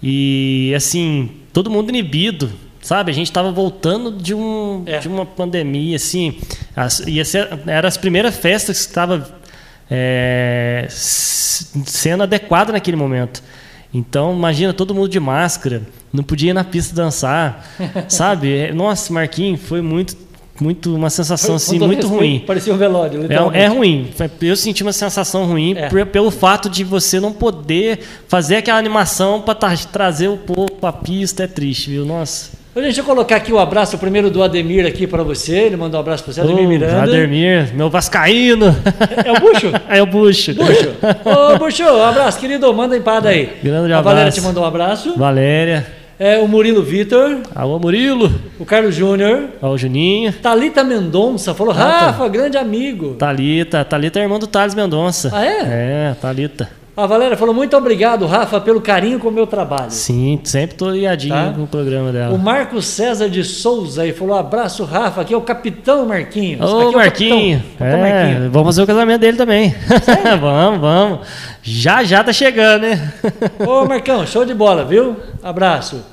[0.01, 2.51] e assim, todo mundo inibido.
[2.81, 4.97] Sabe, a gente estava voltando de, um, é.
[4.97, 6.39] de uma pandemia, assim,
[6.75, 9.39] as, ia ser, eram as primeiras festas que estava
[9.93, 13.43] é, sendo adequada naquele momento.
[13.93, 15.81] Então, imagina todo mundo de máscara,
[16.13, 17.67] não podia ir na pista dançar,
[18.07, 18.55] sabe?
[18.55, 20.15] É, nossa, Marquinhos, foi muito,
[20.61, 22.41] muito uma sensação assim muito ruim.
[22.47, 23.27] Parecia um velório.
[23.53, 24.09] É, é, ruim.
[24.41, 26.05] Eu senti uma sensação ruim é.
[26.05, 27.99] pelo fato de você não poder
[28.29, 29.55] fazer aquela animação para
[29.91, 31.43] trazer o povo para a pista.
[31.43, 32.05] É triste, viu?
[32.05, 32.60] Nossa.
[32.73, 35.53] Deixa eu colocar aqui o abraço primeiro do Ademir aqui para você.
[35.57, 37.03] Ele mandou um abraço para você, Ademir Miranda.
[37.03, 38.67] Ademir, meu vascaíno.
[39.25, 39.71] É o Bucho?
[39.89, 40.53] É o Bucho.
[40.55, 40.89] Bucho.
[41.25, 42.73] Ô, Bucho, um abraço, querido.
[42.73, 43.57] Manda empada aí.
[43.61, 44.39] Grande A Valéria abraço.
[44.39, 45.17] te mandou um abraço.
[45.17, 45.85] Valéria.
[46.17, 48.31] É, o Murilo Vitor, Alô, Murilo.
[48.59, 49.45] o Carlos Júnior.
[49.59, 50.31] O Juninho.
[50.33, 51.73] Thalita Mendonça falou.
[51.73, 53.15] Rafa, grande amigo.
[53.15, 53.83] Thalita.
[53.83, 55.31] Thalita é irmã do Thales Mendonça.
[55.33, 55.59] Ah, é?
[56.11, 56.69] É, Thalita.
[56.95, 59.89] A Valéria falou, muito obrigado, Rafa, pelo carinho com o meu trabalho.
[59.91, 61.53] Sim, sempre tô ligadinho Tá.
[61.55, 62.37] com o programa O dela.
[62.37, 65.21] Marcos César de Souza aí falou: abraço, Rafa.
[65.21, 66.61] Aqui é o Capitão Marquinhos.
[66.69, 67.57] Ô, Aqui é o Marquinho.
[67.59, 68.51] Capitão, Capitão É, Marquinhos.
[68.51, 69.73] vamos fazer o casamento dele também.
[70.41, 71.19] vamos, vamos.
[71.63, 73.13] Já, já tá chegando, né?
[73.65, 75.15] Ô, Marcão, show de bola, viu?
[75.41, 76.03] Abraço.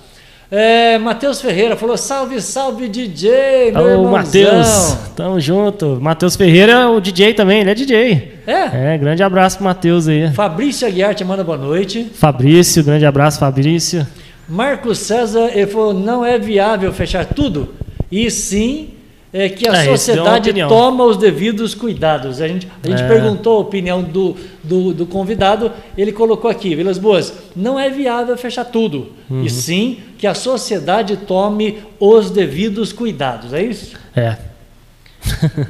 [0.50, 4.10] É, Matheus Ferreira falou: salve, salve, DJ, meu Ô.
[4.10, 4.96] Matheus.
[5.14, 5.98] Tamo junto.
[6.00, 8.38] Matheus Ferreira é o DJ também, ele é DJ.
[8.46, 8.94] É?
[8.94, 10.32] É, grande abraço pro Matheus aí.
[10.32, 12.10] Fabrício Aguiar te manda boa noite.
[12.14, 14.06] Fabrício, grande abraço, Fabrício.
[14.48, 17.74] Marcos César, ele falou: não é viável fechar tudo,
[18.10, 18.94] e sim
[19.32, 22.40] é que a É, sociedade toma os devidos cuidados.
[22.40, 23.08] A gente, a gente É.
[23.08, 28.36] perguntou a opinião do, do, do convidado, ele colocou aqui: Vilas Boas, não é viável
[28.38, 29.44] fechar tudo, Uhum.
[29.44, 33.52] e sim que a sociedade tome os devidos cuidados.
[33.52, 33.96] É isso?
[34.16, 34.36] É.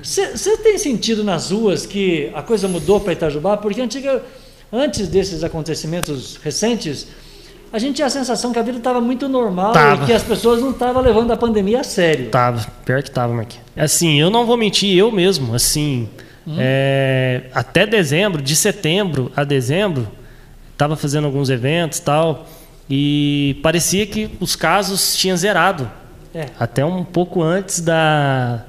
[0.03, 3.57] Você tem sentido nas ruas que a coisa mudou para Itajubá?
[3.57, 4.23] Porque antiga,
[4.73, 7.07] antes desses acontecimentos recentes,
[7.72, 10.02] a gente tinha a sensação que a vida estava muito normal Tava.
[10.02, 12.31] e que as pessoas não estavam levando a pandemia a sério.
[12.31, 13.64] Tava, pior que tava, Marquinhos.
[13.76, 16.09] Assim, eu não vou mentir, eu mesmo, assim,
[16.57, 20.09] é, até dezembro, de setembro a dezembro,
[20.76, 22.46] tava fazendo alguns eventos e tal,
[22.88, 25.90] e parecia que os casos tinham zerado,
[26.35, 26.46] É.
[26.59, 28.62] até um pouco antes da,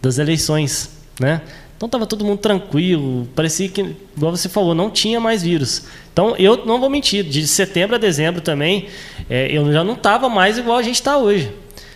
[0.00, 0.90] das eleições,
[1.20, 1.42] né?
[1.76, 5.84] Então tava todo mundo tranquilo, parecia que, igual você falou, não tinha mais vírus.
[6.12, 8.86] Então eu não vou mentir, de setembro a dezembro também,
[9.28, 11.50] é, eu já não tava mais igual a gente está hoje.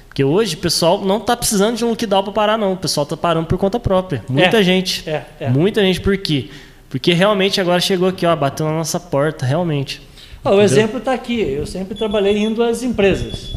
[0.06, 2.72] Porque hoje o pessoal não está precisando de um lockdown para parar, não.
[2.72, 4.22] O pessoal está parando por conta própria.
[4.28, 5.08] Muita É, gente.
[5.08, 5.48] é, é.
[5.48, 6.00] Muita gente.
[6.00, 6.48] Por quê?
[6.90, 10.02] Porque realmente agora chegou aqui, ó, bateu na nossa porta, realmente.
[10.44, 11.40] O exemplo está aqui.
[11.40, 13.52] Eu sempre trabalhei indo às empresas.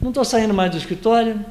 [0.00, 1.44] Não estou saindo mais do escritório,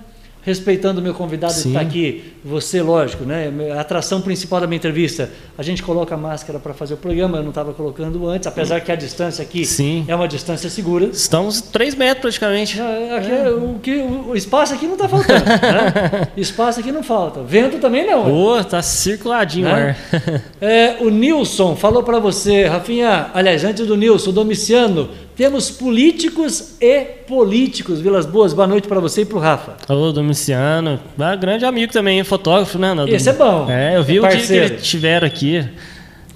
[0.47, 1.69] respeitando o meu convidado que Sim.
[1.71, 2.23] está aqui.
[2.41, 3.51] Você, lógico, né?
[3.75, 5.29] A atração principal da minha entrevista.
[5.57, 8.79] A gente coloca a máscara para fazer o programa, eu não estava colocando antes, apesar
[8.79, 10.05] que a distância aqui Sim.
[10.07, 11.07] é uma distância segura.
[11.07, 12.79] Estamos 3 metros praticamente.
[12.79, 15.43] Ah, aqui é o, que, o espaço aqui não está faltando.
[15.45, 16.27] né?
[16.37, 17.43] Espaço aqui não falta.
[17.43, 18.23] Vento também não.
[18.23, 19.97] Pô, tá circuladinho o Né?
[20.13, 20.41] ar.
[20.61, 26.73] É, o Nilson falou para você, Rafinha, aliás, antes do Nilson, o Domiciano, temos políticos
[26.81, 28.01] e políticos.
[28.01, 29.77] Vilas Boas, boa noite para você e para o Rafa.
[29.93, 32.91] Ô, Domiciano, ah, grande amigo também, fotógrafo, né?
[32.95, 33.13] Nando?
[33.13, 33.69] Esse é bom.
[33.69, 35.63] É, eu vi É o dia que eles estiveram aqui.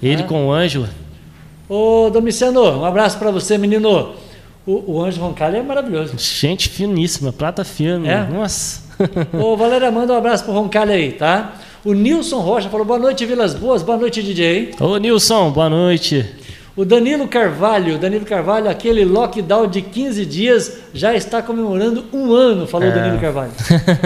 [0.00, 0.26] Ele Ah.
[0.26, 0.88] com o Ângelo.
[1.68, 4.14] Ô, Domiciano, um abraço para você, menino.
[4.64, 6.14] O, o Anjo Roncalho é maravilhoso.
[6.16, 8.06] Gente finíssima, prata firme.
[8.08, 8.22] É?
[8.22, 8.82] Nossa.
[9.32, 11.54] Ô, Valéria, manda um abraço pro Roncalho aí, tá?
[11.84, 14.70] O Nilson Rocha falou, boa noite, Vilas Boas, boa noite, DJ.
[14.78, 16.24] Ô, Nilson, boa noite.
[16.74, 22.66] O Danilo Carvalho, Danilo Carvalho, aquele lockdown de 15 dias já está comemorando um ano,
[22.66, 22.92] falou É.
[22.92, 23.50] Danilo Carvalho.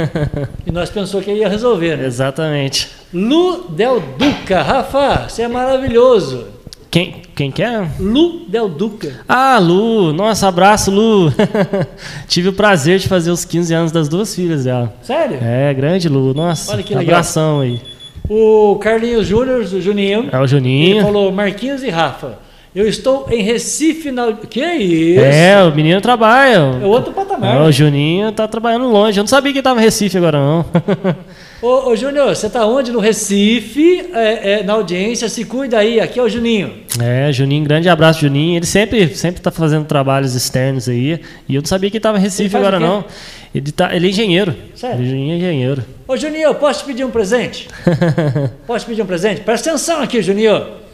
[0.66, 2.06] e nós pensou que ia resolver, né?
[2.06, 2.88] Exatamente.
[3.14, 6.46] Lu Del Duca, Rafa, você é maravilhoso.
[6.90, 7.86] Quem, quem que é?
[8.00, 9.12] Lu Del Duca.
[9.28, 10.12] Ah, Lu.
[10.12, 11.32] Nossa, abraço, Lu.
[12.26, 14.92] Tive o prazer de fazer os 15 anos das duas filhas dela.
[15.02, 15.38] Sério?
[15.40, 16.34] É, grande Lu.
[16.34, 17.14] Nossa, Olha que legal.
[17.14, 17.80] abração aí.
[18.28, 21.02] O Carlinhos Júnior, o Juninho, É o ele Juninho.
[21.02, 22.38] falou, Marquinhos e Rafa,
[22.76, 24.34] eu estou em Recife na...
[24.34, 25.24] Que isso?
[25.24, 26.78] É, o menino trabalha.
[26.82, 27.56] É outro patamar.
[27.56, 29.18] É, o Juninho tá trabalhando longe.
[29.18, 30.66] Eu não sabia que ele tava em Recife agora, não.
[31.62, 32.92] Ô, ô Júnior, você tá onde?
[32.92, 36.82] No Recife, é, é, na audiência, se cuida aí, aqui é o Juninho.
[37.00, 38.58] É, Juninho, grande abraço, Juninho.
[38.58, 41.18] Ele sempre, sempre tá fazendo trabalhos externos aí.
[41.48, 43.06] E eu não sabia que ele tava em Ele Recife agora, não.
[43.54, 44.54] Ele, tá, ele é engenheiro.
[44.74, 45.02] Sério?
[45.02, 45.82] Juninho é engenheiro.
[46.06, 47.68] Ô Juninho, posso te pedir um presente?
[48.66, 49.40] Posso te pedir um presente?
[49.40, 50.85] Presta atenção aqui, Juninho.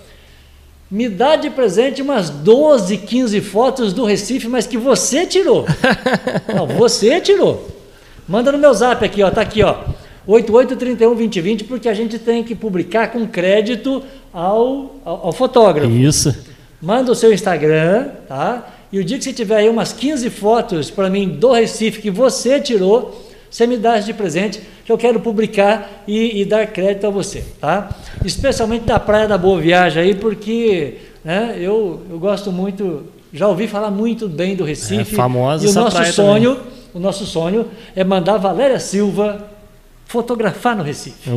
[0.92, 5.64] Me dá de presente umas 12, 15 fotos do Recife, mas que você tirou.
[6.54, 7.66] Não, você tirou.
[8.28, 9.30] Manda no meu zap aqui, ó.
[9.30, 9.74] Tá aqui, ó.
[10.28, 14.02] 88312020, porque a gente tem que publicar com crédito
[14.34, 15.90] ao, ao, ao fotógrafo.
[15.90, 16.36] Isso.
[16.78, 18.70] Manda o seu Instagram, tá?
[18.92, 22.10] E o dia que você tiver aí umas 15 fotos para mim do Recife que
[22.10, 27.06] você tirou, você me dá de presente, que eu quero publicar e, e dar crédito
[27.06, 27.90] a você, tá?
[28.24, 33.68] Especialmente da Praia da Boa Viagem aí, porque né, eu, eu gosto muito, já ouvi
[33.68, 35.14] falar muito bem do Recife.
[35.14, 36.58] É famosa E o nosso sonho,
[36.94, 39.46] o nosso sonho é mandar Valéria Silva
[40.06, 41.28] fotografar no Recife.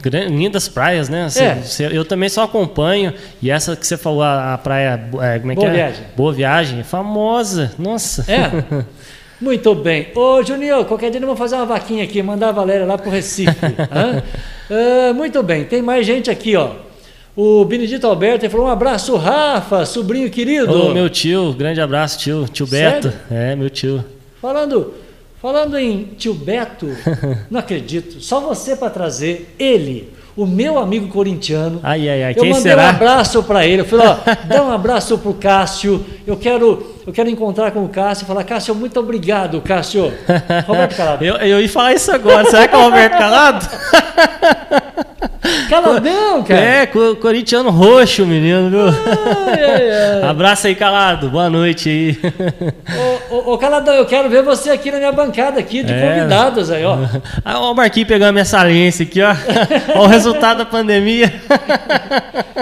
[0.00, 1.28] Gran- lindas praias, né?
[1.30, 1.54] Você- É.
[1.56, 3.12] você- eu também só acompanho.
[3.40, 5.00] E essa que você falou, a, praia.
[5.22, 5.76] é, como é Boa que é?
[5.76, 6.04] Viagem.
[6.16, 6.82] Boa Viagem.
[6.82, 7.72] Famosa.
[7.78, 8.24] Nossa.
[8.30, 8.84] É.
[9.40, 10.08] Muito bem.
[10.14, 13.10] Ô, Juninho, qualquer dia eu vou fazer uma vaquinha aqui, mandar a Valéria lá pro
[13.10, 13.50] Recife.
[13.50, 16.70] uh, muito bem, tem mais gente aqui, ó.
[17.36, 20.72] O Benedito Alberto falou: um abraço, Rafa, sobrinho querido.
[20.72, 22.46] Ô, meu tio, grande abraço, tio.
[22.46, 23.10] Tio Beto.
[23.10, 23.20] Sério?
[23.30, 24.04] É, meu tio.
[24.40, 24.94] Falando,
[25.42, 26.86] falando em tio Beto,
[27.50, 28.20] não acredito.
[28.20, 31.80] Só você para trazer ele o meu amigo corintiano.
[31.82, 32.34] Ai, ai, ai.
[32.36, 32.84] Eu mandei será?
[32.84, 33.82] um abraço para ele.
[33.82, 34.16] Eu falei, ó,
[34.46, 36.04] dá um abraço pro Cássio.
[36.26, 40.12] Eu quero, eu quero encontrar com o Cássio e falar, Cássio, muito obrigado, Cássio.
[40.66, 41.24] Roberto Calado.
[41.24, 42.48] eu, eu ia falar isso agora.
[42.50, 43.68] Será que é o Roberto Calado?
[45.68, 46.60] Caladão, cara.
[46.60, 48.86] É, corintiano roxo, menino, viu?
[48.86, 50.22] Ai, ai, ai.
[50.28, 51.28] Abraço aí, Calado.
[51.30, 52.18] Boa noite aí.
[53.30, 56.00] Ô, ô, ô, Caladão, eu quero ver você aqui na minha bancada aqui, de é.
[56.00, 56.98] convidados aí, ó.
[57.44, 59.34] Ah, o Marquinhos pegando a minha saliência aqui, ó.
[59.94, 61.32] Olha o resultado da pandemia.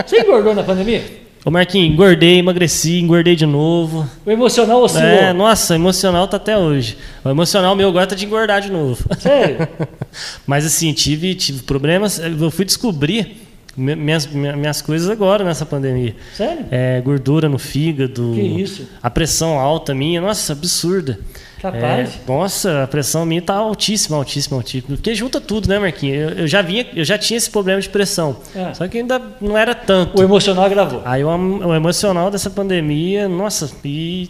[0.04, 1.02] Você engordou na pandemia?
[1.44, 4.08] Ô Marquinhos, engordei, emagreci, engordei de novo.
[4.24, 5.08] O emocional oscilou?
[5.08, 6.96] É, nossa, emocional tá até hoje.
[7.24, 9.04] O emocional meu agora tá de engordar de novo.
[9.18, 9.66] Sério?
[10.46, 12.20] Mas assim, tive, tive problemas.
[12.20, 13.42] Eu fui descobrir
[13.76, 16.14] minhas, minhas coisas agora nessa pandemia.
[16.36, 16.64] Sério?
[16.70, 18.32] É, gordura no fígado.
[18.34, 18.86] Que isso?
[19.02, 21.18] A pressão alta minha, nossa, absurda.
[21.62, 22.10] Capaz.
[22.16, 24.96] É, nossa, a pressão minha tá altíssima, altíssima, altíssima.
[24.96, 26.32] Porque junta tudo, né, Marquinhos?
[26.32, 28.36] Eu, eu já vinha, eu já tinha esse problema de pressão.
[28.52, 28.74] É.
[28.74, 30.18] Só que ainda não era tanto.
[30.18, 31.02] O emocional gravou.
[31.04, 34.28] Aí o, o emocional dessa pandemia, nossa, e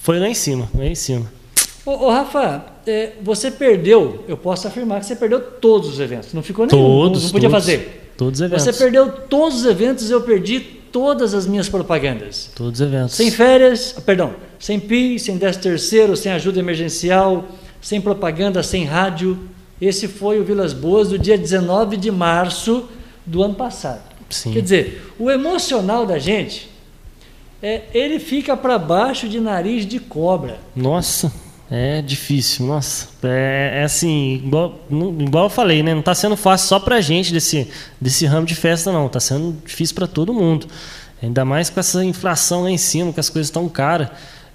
[0.00, 1.26] foi lá em cima, lá em cima.
[1.84, 6.32] Ô, ô Rafa, é, você perdeu, eu posso afirmar que você perdeu todos os eventos.
[6.32, 8.12] Não ficou nenhum, todos, não podia todos, fazer.
[8.16, 8.62] Todos os eventos.
[8.62, 12.50] Você perdeu todos os eventos, eu perdi todas as minhas propagandas.
[12.54, 13.14] Todos os eventos.
[13.14, 17.44] Sem férias, perdão, sem PIS, sem 10 terceiro, sem ajuda emergencial,
[17.80, 19.38] sem propaganda, sem rádio.
[19.80, 22.88] Esse foi o Vilas Boas do dia 19 de março
[23.24, 24.02] do ano passado.
[24.30, 24.52] Sim.
[24.52, 26.68] Quer dizer, o emocional da gente,
[27.62, 30.58] é, ele fica para baixo de nariz de cobra.
[30.74, 31.32] Nossa,
[31.70, 33.08] é difícil, nossa.
[33.22, 34.80] É, é assim, igual,
[35.18, 35.92] igual eu falei, né?
[35.92, 37.68] Não está sendo fácil só para a gente desse,
[38.00, 39.06] desse ramo de festa, não.
[39.06, 40.66] Está sendo difícil para todo mundo.
[41.22, 44.08] Ainda mais com essa inflação lá em cima, que as coisas estão caras.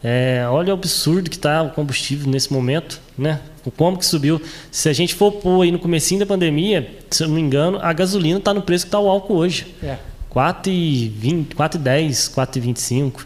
[0.04, 3.40] É, olha o absurdo que está o combustível nesse momento, né?
[3.78, 4.42] Como que subiu?
[4.70, 7.80] Se a gente for pôr aí no comecinho da pandemia, se eu não me engano,
[7.82, 9.74] a gasolina está no preço que está o álcool hoje.
[9.82, 9.98] É.
[10.34, 13.26] 4,20, 4,10, 4,25.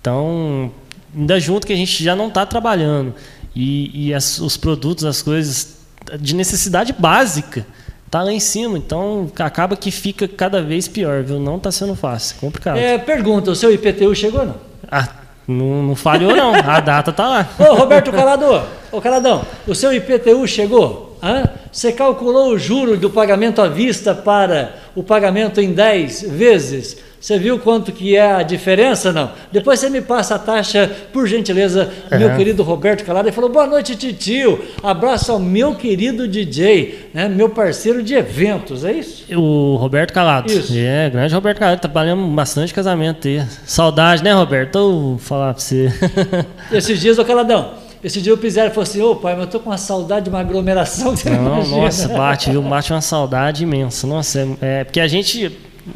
[0.00, 0.70] Então,
[1.16, 3.14] ainda junto que a gente já não está trabalhando
[3.54, 5.76] e, e as, os produtos, as coisas
[6.20, 7.66] de necessidade básica
[8.10, 11.40] tá lá em cima, então acaba que fica cada vez pior, viu?
[11.40, 12.76] Não está sendo fácil, complicado.
[12.76, 14.54] É, pergunta, o seu IPTU chegou não?
[14.90, 15.08] Ah,
[15.46, 16.54] não, não falhou, não.
[16.54, 17.48] A data tá lá.
[17.58, 21.18] Ô, Roberto Calador, ô Caladão, o seu IPTU chegou?
[21.22, 21.48] Hã?
[21.72, 26.96] Você calculou o juro do pagamento à vista para o pagamento em 10 vezes?
[27.24, 29.30] Você viu quanto que é a diferença, não?
[29.50, 32.18] Depois você me passa a taxa, por gentileza, uhum.
[32.18, 33.26] meu querido Roberto Calado.
[33.26, 34.62] Ele falou, boa noite, titio.
[34.82, 37.26] Abraço ao meu querido DJ, né?
[37.26, 39.24] meu parceiro de eventos, é isso?
[39.34, 40.52] O Roberto Calado.
[40.52, 40.74] Isso.
[40.76, 41.80] É, grande Roberto Calado.
[41.80, 43.42] Trabalhamos bastante casamento aí.
[43.64, 44.78] Saudade, né, Roberto?
[44.78, 45.90] vou falar pra você.
[46.70, 49.50] Esses dias, ô Caladão, esse dia o Pizzero falou assim, ô oh, pai, mas eu
[49.50, 51.14] tô com uma saudade de uma aglomeração.
[51.24, 52.60] Não, nossa, bate, viu?
[52.60, 54.06] Bate uma saudade imensa.
[54.06, 55.50] Nossa, é, é porque a gente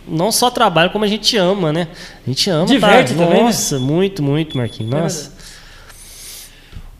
[0.07, 1.88] não só trabalha, como a gente ama, né?
[2.27, 2.66] A gente ama.
[2.66, 3.24] Diverte tá?
[3.24, 3.85] também, Nossa, né?
[3.85, 4.92] muito, muito, Marquinhos.
[4.92, 5.33] É Nossa.
[5.35, 5.38] É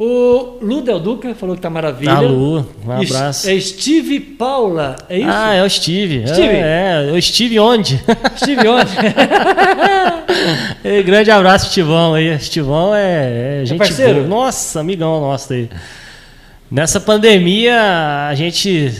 [0.01, 2.15] o Lu Del Duca falou que tá maravilha.
[2.15, 2.65] Tá, Lu.
[2.87, 3.51] Um abraço.
[3.51, 5.29] É Steve Paula, é isso?
[5.29, 6.25] Ah, é o Steve.
[6.25, 6.55] Steve.
[6.55, 8.01] É, é o Steve onde?
[8.39, 8.93] Steve onde?
[10.85, 12.29] e, grande abraço, Estivão aí.
[12.29, 14.21] Estivão é, é gente parceiro?
[14.21, 14.29] boa.
[14.29, 15.69] Nossa, amigão nosso aí.
[16.71, 18.93] Nessa pandemia, a gente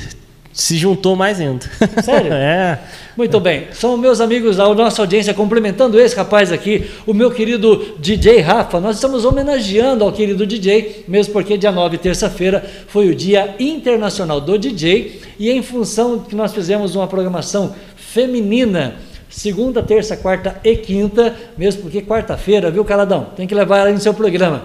[0.59, 1.65] se juntou mais ainda.
[2.03, 2.33] Sério?
[2.35, 2.81] é.
[3.17, 3.69] Muito bem.
[3.71, 8.81] São meus amigos, a nossa audiência, complementando esse rapaz aqui, o meu querido DJ Rafa.
[8.81, 14.41] Nós estamos homenageando ao querido DJ, mesmo porque dia 9, terça-feira, foi o Dia Internacional
[14.41, 18.97] do DJ, e em função que nós fizemos uma programação feminina,
[19.31, 23.29] segunda, terça, quarta e quinta, mesmo porque quarta-feira, viu, Caladão?
[23.37, 24.65] Tem que levar ela no seu programa.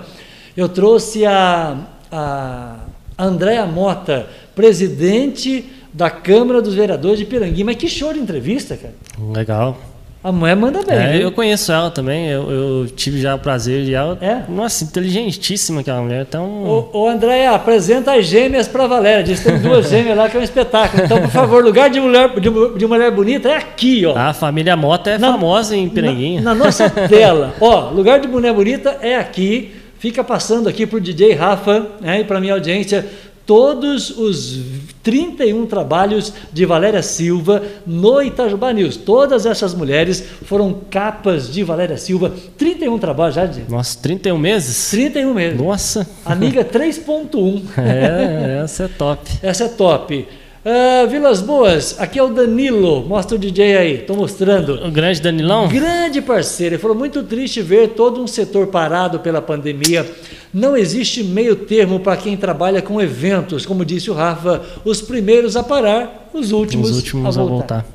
[0.58, 1.78] Eu trouxe a,
[2.12, 2.80] a
[3.16, 7.66] Andréa Mota, presidente da Câmara dos Vereadores de Piranguinho.
[7.66, 8.94] Mas que show de entrevista, cara.
[9.34, 9.78] Legal.
[10.24, 10.96] A mulher manda bem.
[10.96, 14.18] É, eu conheço ela também, eu, eu, tive já o prazer de ela.
[14.22, 14.50] É?
[14.50, 16.26] Nossa, inteligentíssima aquela mulher.
[16.28, 16.64] Então...
[16.64, 19.22] Ô, ô Andréia, apresenta as gêmeas para Valéria.
[19.22, 21.04] Diz que tem duas gêmeas lá que é um espetáculo.
[21.04, 24.18] Então, por favor, lugar de mulher, de, de mulher bonita é aqui, ó.
[24.18, 26.42] A família Mota é na, famosa em Piranguinho.
[26.42, 27.54] Na, na nossa tela.
[27.60, 29.74] Ó, lugar de mulher bonita é aqui.
[30.00, 33.06] Fica passando aqui pro DJ Rafa né, e para minha audiência
[33.46, 34.60] todos os
[35.02, 38.98] 31 trabalhos de Valéria Silva no Itajubá News.
[38.98, 42.34] Todas essas mulheres foram capas de Valéria Silva.
[42.58, 43.70] 31 trabalhos já de.
[43.70, 44.90] Nossa, 31 meses?
[44.92, 45.60] 31 meses.
[45.60, 46.08] Nossa.
[46.26, 47.62] Amiga 3.1.
[47.78, 49.32] É, essa é top.
[49.44, 50.28] Essa é top.
[50.64, 53.04] Uh, Vilas Boas, aqui é o Danilo.
[53.06, 54.76] Mostra o DJ aí, estou mostrando.
[54.88, 55.68] O grande Danilão?
[55.68, 56.76] Grande parceiro.
[56.76, 60.10] Ele falou: muito triste ver todo um setor parado pela pandemia.
[60.54, 63.66] Não existe meio termo para quem trabalha com eventos.
[63.66, 67.80] Como disse o Rafa, os primeiros a parar, os últimos, os últimos a voltar.
[67.80, 67.86] A voltar.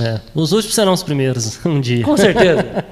[0.00, 2.04] É, os últimos serão os primeiros um dia.
[2.04, 2.84] Com certeza.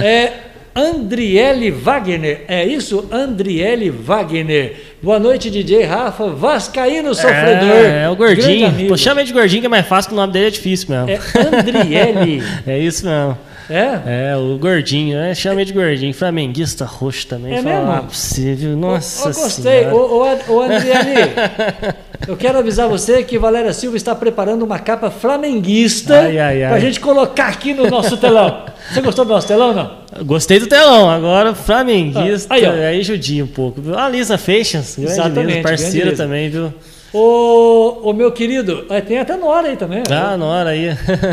[0.00, 0.32] é,
[0.76, 3.06] Andriele Wagner, é isso?
[3.10, 4.76] Andriele Wagner.
[5.02, 7.68] Boa noite, DJ Rafa, Vascaíno Sofredor.
[7.68, 8.88] É, é o gordinho.
[8.88, 10.88] Pô, chama ele de gordinho que é mais fácil, que o nome dele é difícil
[10.90, 11.10] mesmo.
[11.10, 12.42] É Andriele.
[12.66, 13.38] é isso mesmo.
[13.68, 14.30] É?
[14.32, 15.34] É, o gordinho, né?
[15.34, 16.12] Chama ele de gordinho.
[16.12, 17.54] Flamenguista roxo também.
[17.54, 17.90] É mesmo?
[17.90, 18.76] Ah, possível.
[18.76, 19.86] Nossa Eu gostei.
[19.88, 21.32] Ô, Andriele,
[22.28, 26.70] eu quero avisar você que Valéria Silva está preparando uma capa flamenguista ai, ai, ai.
[26.70, 28.64] pra gente colocar aqui no nosso telão.
[28.92, 30.24] Você gostou do nosso telão não?
[30.24, 31.08] Gostei do telão.
[31.08, 32.52] Agora, flamenguista.
[32.52, 32.72] Ah, aí, ó.
[32.72, 33.80] aí judia um pouco.
[33.96, 36.22] A Lisa Feixas, grande Lisa, parceira Lisa.
[36.22, 36.72] também, viu?
[37.14, 40.02] Ô, ô meu querido, é, tem até Nora aí também.
[40.10, 40.88] Ah, na hora aí.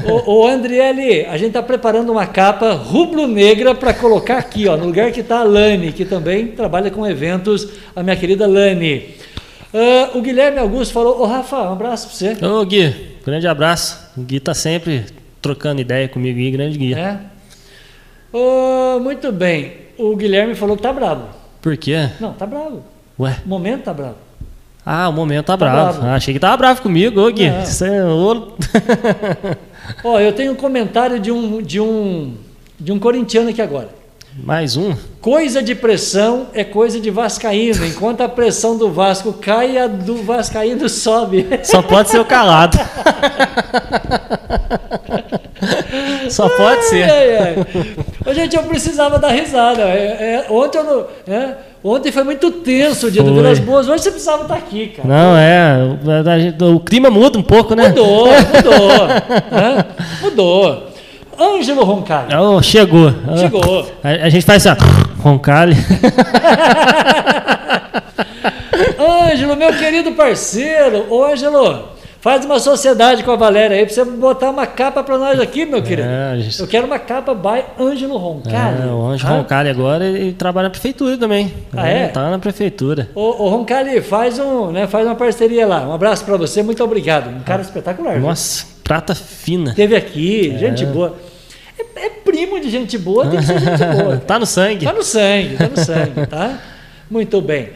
[0.05, 4.86] Ô, ô Andriele, a gente está preparando uma capa rubro-negra para colocar aqui, ó, no
[4.86, 9.15] lugar que está a Lani, que também trabalha com eventos, a minha querida Lani.
[9.73, 12.45] Uh, o Guilherme Augusto falou, ô Rafa, um abraço para você.
[12.45, 12.93] Ô Gui,
[13.25, 14.11] grande abraço.
[14.15, 15.05] O Gui tá sempre
[15.41, 16.93] trocando ideia comigo aí, grande Gui.
[16.93, 17.17] É?
[18.32, 19.73] Oh, muito bem.
[19.97, 21.25] O Guilherme falou que tá bravo.
[21.59, 22.07] Por quê?
[22.19, 22.84] Não, tá bravo.
[23.19, 23.38] Ué?
[23.43, 24.30] O momento tá bravo.
[24.86, 25.93] Ah, o momento tá, Tá bravo.
[25.99, 26.07] bravo.
[26.07, 27.47] Ah, achei que tava bravo comigo, ô Gui.
[27.63, 28.53] Isso é ouro.
[30.03, 32.34] Ó, eu tenho um comentário de um, de um,
[32.79, 33.89] de um corintiano aqui agora.
[34.43, 34.95] Mais um?
[35.19, 37.86] Coisa de pressão é coisa de vascaíno.
[37.86, 41.45] Enquanto a pressão do Vasco cai, a do vascaíno sobe.
[41.63, 42.77] Só pode ser o calado.
[46.29, 47.03] Só pode ser.
[47.03, 47.55] Ai.
[48.25, 49.82] Ô, gente, eu precisava dar risada.
[49.82, 53.38] É, é, ontem, eu não- é, ontem foi muito tenso o dia do Foi.
[53.41, 53.88] Vilas Boas.
[53.88, 55.07] Hoje você precisava estar aqui, cara.
[55.07, 56.39] Não, é.
[56.39, 57.89] gente- O clima muda um pouco, né?
[57.89, 59.07] Mudou, mudou.
[59.07, 59.86] né?
[60.21, 60.88] Mudou.
[61.39, 62.36] Ângelo Roncalli.
[62.36, 63.11] Oh, chegou.
[63.38, 63.86] Chegou.
[64.03, 65.21] A, a gente faz assim, ó.
[65.23, 65.75] Roncalli.
[68.99, 71.05] Ângelo, meu querido parceiro.
[71.09, 71.89] Ô, Ângelo,
[72.22, 75.65] faz uma sociedade com a Valéria aí pra você botar uma capa pra nós aqui,
[75.65, 76.07] meu querido.
[76.07, 78.84] É, gente- Eu quero uma capa by Ângelo Roncalli.
[78.84, 81.51] É, o Anjo Ah, Roncalli agora ele trabalha na prefeitura também.
[81.76, 82.07] Ah, é?
[82.07, 83.09] Tá na prefeitura.
[83.15, 85.82] Ô, ô Roncalli, faz, um, né, faz uma parceria lá.
[85.88, 87.30] Um abraço pra você, muito obrigado.
[87.30, 88.13] Um cara espetacular.
[88.13, 88.22] viu?
[88.28, 89.74] Nossa, prata fina.
[89.74, 91.15] Teve aqui, gente boa.
[91.80, 94.17] É, é primo de gente boa, tem que ser gente boa.
[94.28, 94.86] Tá no sangue.
[94.86, 96.59] Tá no sangue, tá no sangue, tá?
[97.09, 97.69] Muito bem.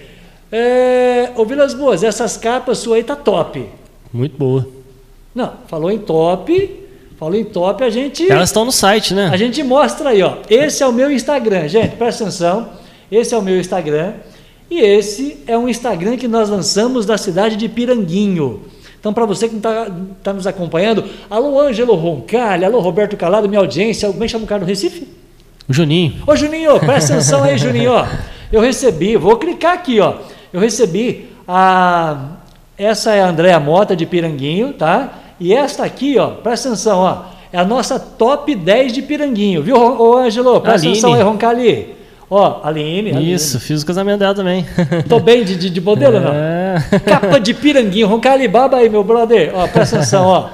[0.52, 3.68] É, ô Vilas Boas, essas capas suas aí tá top.
[4.16, 4.66] Muito boa.
[5.36, 6.88] Não, falou em top,
[7.20, 9.30] falou em top, a gente, Elas estão no site, né?
[9.30, 10.38] a gente mostra aí, ó.
[10.50, 12.70] Esse é o meu Instagram, gente, presta atenção.
[13.12, 14.14] Esse é o meu Instagram
[14.72, 18.62] e esse é um Instagram que nós lançamos da cidade de Piranguinho.
[18.98, 19.92] Então, para você que está
[20.24, 24.62] tá nos acompanhando, alô Ângelo Roncalli, alô Roberto Calado, minha audiência, que chama o cara
[24.62, 25.06] do Recife?
[25.68, 26.24] O Juninho.
[26.26, 27.92] Ô Juninho, presta atenção aí, Juninho.
[27.92, 28.08] ó.
[28.50, 30.16] Eu recebi, vou clicar aqui, ó.
[30.54, 32.38] Eu recebi a.
[32.78, 35.10] Essa é a Andréa Mota de Piranguinho, tá?
[35.40, 37.18] E esta aqui, ó, presta atenção, ó.
[37.54, 40.60] É a nossa top 10 de Piranguinho, viu, ô Ângelo?
[40.60, 40.92] Presta Aline.
[40.92, 41.96] atenção aí, Roncalli.
[42.30, 43.12] Ó, Aline.
[43.12, 43.34] Aline.
[43.34, 44.66] Isso, fiz o casamento dela também.
[45.08, 46.34] Tô bem de, de, de modelo, não?
[46.34, 46.76] É.
[47.06, 49.52] Capa de Piranguinho, Roncalli, baba aí, meu brother.
[49.54, 50.50] Ó, presta atenção, ó.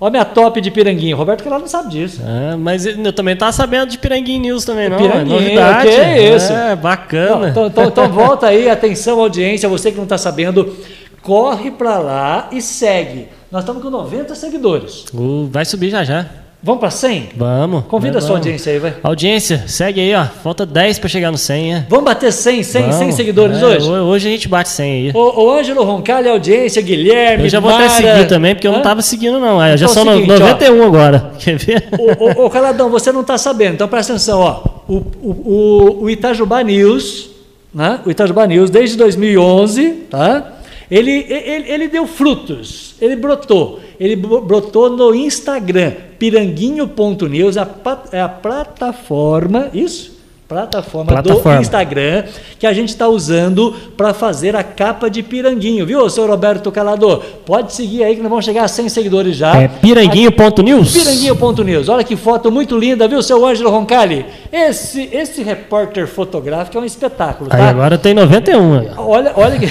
[0.00, 1.16] Ó, minha top de Piranguinho.
[1.16, 2.20] Roberto Calado não sabe disso.
[2.26, 4.96] É, mas eu também tava sabendo de Piranguinho News também, não.
[4.98, 5.82] Piranguinho, é novidade.
[5.88, 6.52] que é isso?
[6.52, 7.48] É, Não, bacana.
[7.50, 10.74] então, então- então volta aí, atenção audiência, você que não está sabendo,
[11.22, 13.28] corre para lá e segue.
[13.50, 15.04] Nós estamos com 90 seguidores.
[15.14, 16.26] O- vai subir já já.
[16.64, 17.30] Vamos para 100?
[17.36, 17.84] Vamos.
[17.86, 18.24] Convida a Vamos.
[18.26, 18.94] sua audiência aí, vai.
[19.02, 20.24] Audiência, segue aí, ó.
[20.44, 21.86] Falta 10 pra chegar no 100, é.
[21.88, 23.14] Vamos bater 100, 100, 100 Vamos.
[23.16, 23.90] seguidores É, hoje?
[23.90, 25.10] ho- Hoje a gente bate 100 aí.
[25.12, 27.94] O, o Ângelo Roncalli, audiência, Guilherme, Eu já vou até Mara.
[28.14, 28.82] seguir também, porque eu não Hã?
[28.82, 29.58] tava seguindo, não.
[29.60, 30.38] Ah, já Então são o no- seguinte, ó.
[30.38, 31.32] 91 agora.
[31.40, 31.88] Quer ver?
[32.36, 34.62] Ô, Caladão, você não está sabendo, então presta atenção, ó.
[34.88, 37.28] O, o, o, o Itajubá News,
[37.74, 37.98] né?
[38.06, 40.52] O Itajubá News, desde 2011, tá?
[40.92, 43.80] Ele, ele, ele deu frutos, ele brotou.
[43.98, 47.66] Ele bro- brotou no Instagram, piranguinho.news, a,
[48.12, 50.11] é a plataforma, isso?
[50.52, 51.56] Plataforma, Plataforma.
[51.56, 52.24] do Instagram
[52.58, 57.22] que a gente está usando para fazer a capa de Piranguinho, viu, seu Roberto Calado?
[57.44, 59.56] Pode seguir aí que nós vamos chegar a 100 seguidores já.
[59.56, 60.92] É piranguinho.news?
[60.92, 61.88] Piranguinho.news.
[61.88, 64.26] Olha que foto muito linda, viu, seu Ângelo Roncalli?
[64.52, 67.68] Esse, esse repórter fotográfico é um espetáculo, Aí tá?
[67.70, 68.78] agora tem 91.
[68.78, 69.06] aí, ó.
[69.06, 69.66] Olha, olha que...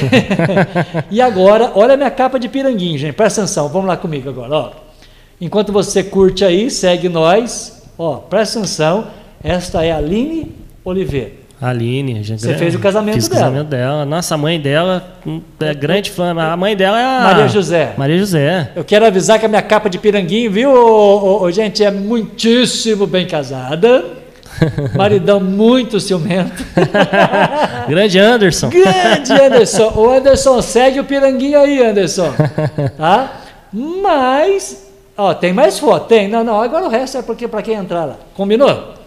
[1.11, 3.13] e agora, olha a minha capa de piranguinho, gente.
[3.13, 4.69] Presta atenção, vamos lá comigo agora, ó.
[5.39, 7.81] Enquanto você curte aí, segue nós.
[7.97, 9.07] Ó, presta atenção.
[9.43, 11.41] Esta é a Aline Oliveira.
[11.61, 12.23] Aline.
[12.23, 13.41] já Você fez o casamento fiz o dela.
[13.41, 14.05] casamento dela.
[14.05, 16.35] Nossa, a mãe dela hum, é grande fã.
[16.35, 17.21] A mãe dela é a...
[17.21, 17.93] Maria José.
[17.95, 18.71] Maria José.
[18.75, 21.91] Eu quero avisar que a minha capa de piranguinho, viu, ô, ô, ô, gente, é
[21.91, 24.03] muitíssimo bem casada.
[24.97, 26.65] Maridão muito ciumento.
[27.87, 28.69] Grande Anderson.
[28.69, 29.93] Grande Anderson.
[29.95, 32.33] O Anderson, segue o piranguinho aí, Anderson.
[32.97, 33.41] Tá?
[33.71, 36.07] Mas, ó, tem mais foto?
[36.07, 36.27] Tem.
[36.27, 38.15] Não, não, agora o resto é porque para quem entrar lá.
[38.35, 39.00] Combinou?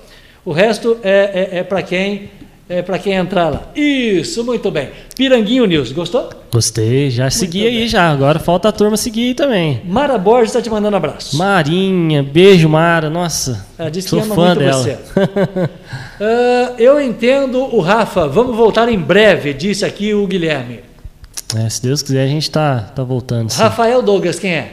[0.45, 2.31] O resto é, é, é para quem
[2.67, 3.63] é para quem entrar lá.
[3.77, 4.89] Isso, muito bem.
[5.15, 6.31] Piranguinho News, gostou?
[6.51, 7.69] Gostei, já segui bem.
[7.83, 8.11] aí já.
[8.11, 9.83] Agora falta a turma seguir aí também.
[9.85, 11.37] Mara Borges está te mandando abraço.
[11.37, 13.67] Marinha, beijo Mara, nossa.
[13.79, 14.83] Ela disse sou que ama fã muito dela.
[14.83, 14.99] você.
[16.21, 18.29] Ah, eu entendo o Rafa.
[18.29, 20.79] Vamos voltar em breve, disse aqui o Guilherme.
[21.57, 23.51] É, se Deus quiser, a gente tá, tá voltando.
[23.51, 23.61] sim.
[23.61, 24.73] Rafael Douglas, quem é?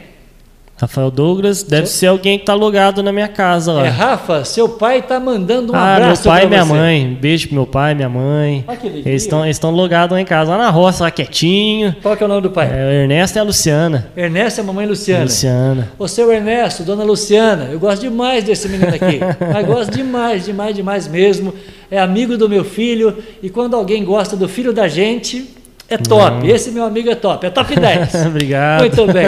[0.81, 3.85] Rafael Douglas deve ser alguém que tá logado na minha casa lá.
[3.85, 6.73] É Rafa, seu pai está mandando um ah, meu abraço pai e minha você.
[6.73, 7.17] mãe.
[7.21, 8.65] Beijo pro meu pai minha mãe.
[8.67, 8.75] Ah.
[8.83, 11.95] Eles estão eles estão logados lá em casa, lá na roça, lá quietinho.
[12.01, 12.67] Qual que é o nome do pai?
[12.73, 14.09] É, Ernesto e a Luciana.
[14.17, 15.25] Ernesto e a mamãe Luciana.
[15.25, 15.91] Luciana.
[15.99, 19.19] Ô seu Ernesto, dona Luciana, eu gosto demais desse menino aqui.
[19.53, 21.53] Mas gosto demais, demais, demais mesmo.
[21.91, 23.15] É amigo do meu filho.
[23.43, 25.60] E quando alguém gosta do filho da gente,
[25.93, 26.47] é top.
[26.49, 27.45] Esse meu amigo é top.
[27.45, 28.15] É top 10.
[28.27, 28.79] Obrigado.
[28.81, 29.25] Muito bem.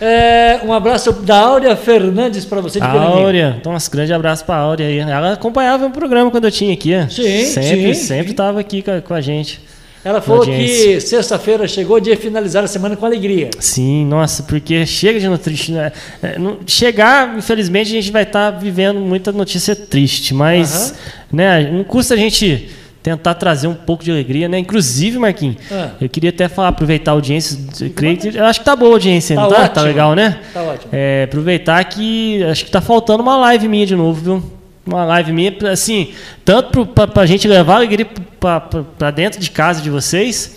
[0.00, 2.90] É, um abraço da Áurea Fernandes para você de A.
[2.90, 4.98] Áurea, então, um grande abraço pra Áurea aí.
[4.98, 6.94] Ela acompanhava o programa quando eu tinha aqui.
[6.94, 7.08] ó.
[7.08, 8.34] Sim, sempre, sim, sempre sim.
[8.34, 9.60] tava aqui com a, com a gente.
[10.04, 10.94] Ela falou audiência.
[10.96, 13.48] que sexta-feira chegou de finalizar a semana com alegria.
[13.58, 15.74] Sim, nossa, porque chega de notícia.
[15.74, 15.92] né?
[16.22, 20.94] É, não- Chegar, infelizmente, a gente vai estar vivendo muita notícia triste, mas
[21.32, 22.68] né, não custa a gente
[23.04, 24.58] tentar trazer um pouco de alegria, né?
[24.58, 25.90] Inclusive, Marquinhos, Ah.
[26.00, 27.58] eu queria até falar, aproveitar a audiência.
[27.94, 29.56] creio que- Eu acho que tá boa a audiência, Tá não tá?
[29.56, 29.84] Tá ótimo.
[29.86, 30.38] legal, né?
[30.54, 30.88] Tá ótimo.
[30.90, 34.50] É, aproveitar que acho que tá faltando uma live minha de novo, viu?
[34.86, 36.12] Uma live minha, assim,
[36.46, 38.06] tanto pra, pra gente levar alegria
[38.40, 40.56] pra, pra, pra dentro de casa de vocês,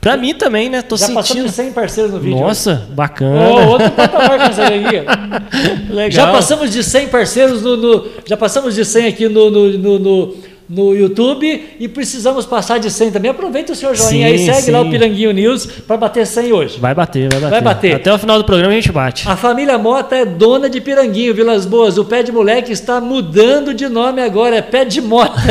[0.00, 0.82] pra mim também, né?
[0.82, 1.46] Tô Já sentindo.
[1.46, 2.38] de 100 parceiros no vídeo.
[2.38, 3.66] Nossa, Ô, bacana.
[3.66, 5.04] outro patamar com essa alegria.
[5.90, 6.10] Legal.
[6.10, 10.34] Já passamos de 100 parceiros no, no- já passamos de 100 aqui no, no, no,
[10.68, 13.30] no- YouTube e precisamos passar de 100 também.
[13.30, 14.90] Aproveita o seu joinha aí, Sim, segue lá o sim.
[14.90, 16.78] Piranguinho News para bater 100 hoje.
[16.80, 17.50] Vai bater, vai bater.
[17.50, 17.94] Vai bater.
[17.96, 19.28] Até o final do programa a gente bate.
[19.28, 21.96] A família Mota é dona de Piranguinho, Vilas Boas.
[21.98, 25.38] O pé de moleque está mudando de nome agora, é pé de mota.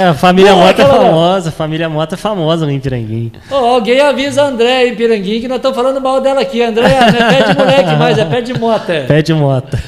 [0.00, 3.32] a família Não, Mota é famosa, a família Mota é famosa no Piranguinho.
[3.50, 6.62] Ô, alguém avisa a André em Piranguinho que nós estamos falando mal dela aqui.
[6.62, 9.04] André, não é pé de moleque mais, é pé de mota.
[9.06, 9.78] Pé de Mota.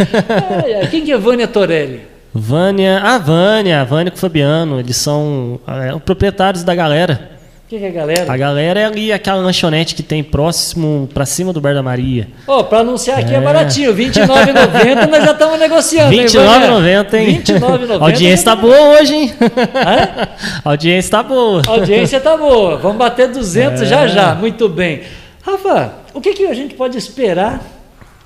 [0.81, 2.03] Ai, Quem que é Vânia Torelli?
[2.35, 7.31] Vânia, a Vânia, a Vânia com o Fabiano, eles são é, proprietários da galera.
[7.69, 8.33] Quem que é a galera?
[8.33, 12.29] A galera é ali aquela lanchonete que tem próximo, pra cima do Bar da Maria.
[12.47, 13.41] Ô, pra anunciar aqui é, É.
[13.41, 16.13] baratinho, R$29,90 nós já estamos negociando.
[16.13, 17.27] hein, R$29,90, hein?
[17.47, 18.01] R$29,90.
[18.01, 19.33] A audiência tá boa hoje, hein?
[19.41, 20.29] Hã?
[20.65, 21.63] A audiência tá boa.
[21.67, 22.77] A audiência tá boa.
[22.77, 23.87] Vamos bater 200 É.
[23.87, 24.35] já já.
[24.35, 25.01] Muito bem.
[25.43, 27.63] Rafa, o que, que a gente pode esperar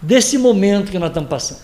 [0.02, 1.58] desse momento que nós estamos passando?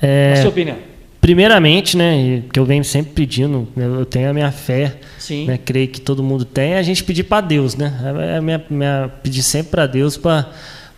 [0.00, 0.76] É, A sua opinião?
[1.22, 5.46] Primeiramente, né, que eu venho sempre pedindo, eu eu tenho a minha fé, Sim.
[5.46, 7.94] né, creio que todo mundo tem, é a gente pedir para Deus, né?
[8.32, 10.50] É a minha, minha- pedir sempre para Deus para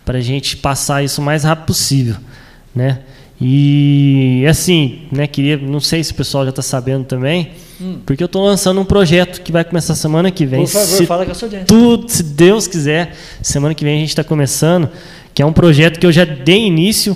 [0.03, 2.15] para a gente passar isso o mais rápido possível,
[2.75, 2.99] né?
[3.41, 7.51] E assim, né, queria, não sei se o pessoal já está sabendo também,
[8.05, 10.61] porque eu estou lançando um projeto que vai começar semana que vem.
[10.61, 10.65] Hum.
[10.65, 11.67] Por favor, se fala com a sua audiência.
[11.67, 14.89] tudo, se Deus quiser, semana que vem a gente está começando,
[15.33, 17.15] que é um projeto que eu já dei início,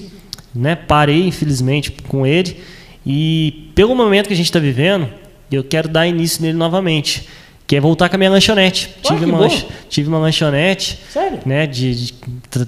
[0.53, 0.75] né?
[0.75, 2.57] Parei, infelizmente, com ele.
[3.05, 5.07] E pelo momento que a gente está vivendo,
[5.51, 7.27] eu quero dar início nele novamente.
[7.65, 8.89] Que é voltar com a minha lanchonete.
[8.97, 11.39] Ah, tive, uma lanch- tive uma lanchonete, Sério?
[11.45, 11.67] né?
[11.67, 12.13] De, de-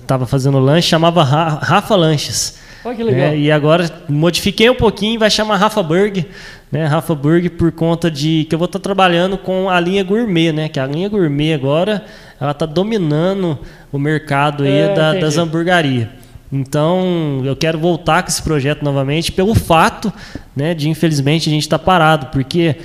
[0.05, 2.59] tava fazendo lanche, chamava Ra- Rafa Lanches.
[2.85, 3.29] Olha que legal.
[3.31, 6.25] né, E agora modifiquei um pouquinho, vai chamar Rafa Burg,
[6.71, 6.85] né?
[6.85, 10.69] Rafa Burg por conta de que eu vou estar trabalhando com a linha gourmet, né?
[10.69, 12.05] Que a linha gourmet agora
[12.39, 13.57] ela está dominando
[13.91, 16.09] o mercado aí É, da- das hamburguerias.
[16.51, 20.11] Então eu quero voltar com esse projeto novamente pelo fato,
[20.55, 20.73] né?
[20.73, 22.75] De infelizmente a gente estar parado, porque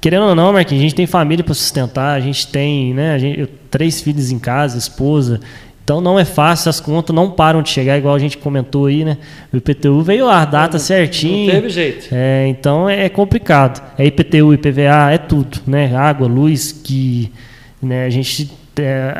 [0.00, 3.14] querendo ou não, Marquinhos, a gente tem família para sustentar, a gente tem, né?
[3.14, 5.40] A gente, eu- três filhos em casa, esposa.
[5.84, 9.04] Então não é fácil, as contas não param de chegar, igual a gente comentou aí,
[9.04, 9.18] né?
[9.52, 11.46] O IPTU veio lá, a data certinho.
[11.46, 12.08] Não teve jeito.
[12.12, 13.82] É, então é complicado.
[13.98, 15.94] É IPTU, IPVA, é tudo, né?
[15.96, 17.32] Água, luz, que
[17.80, 18.50] né, a gente.
[18.78, 19.12] É,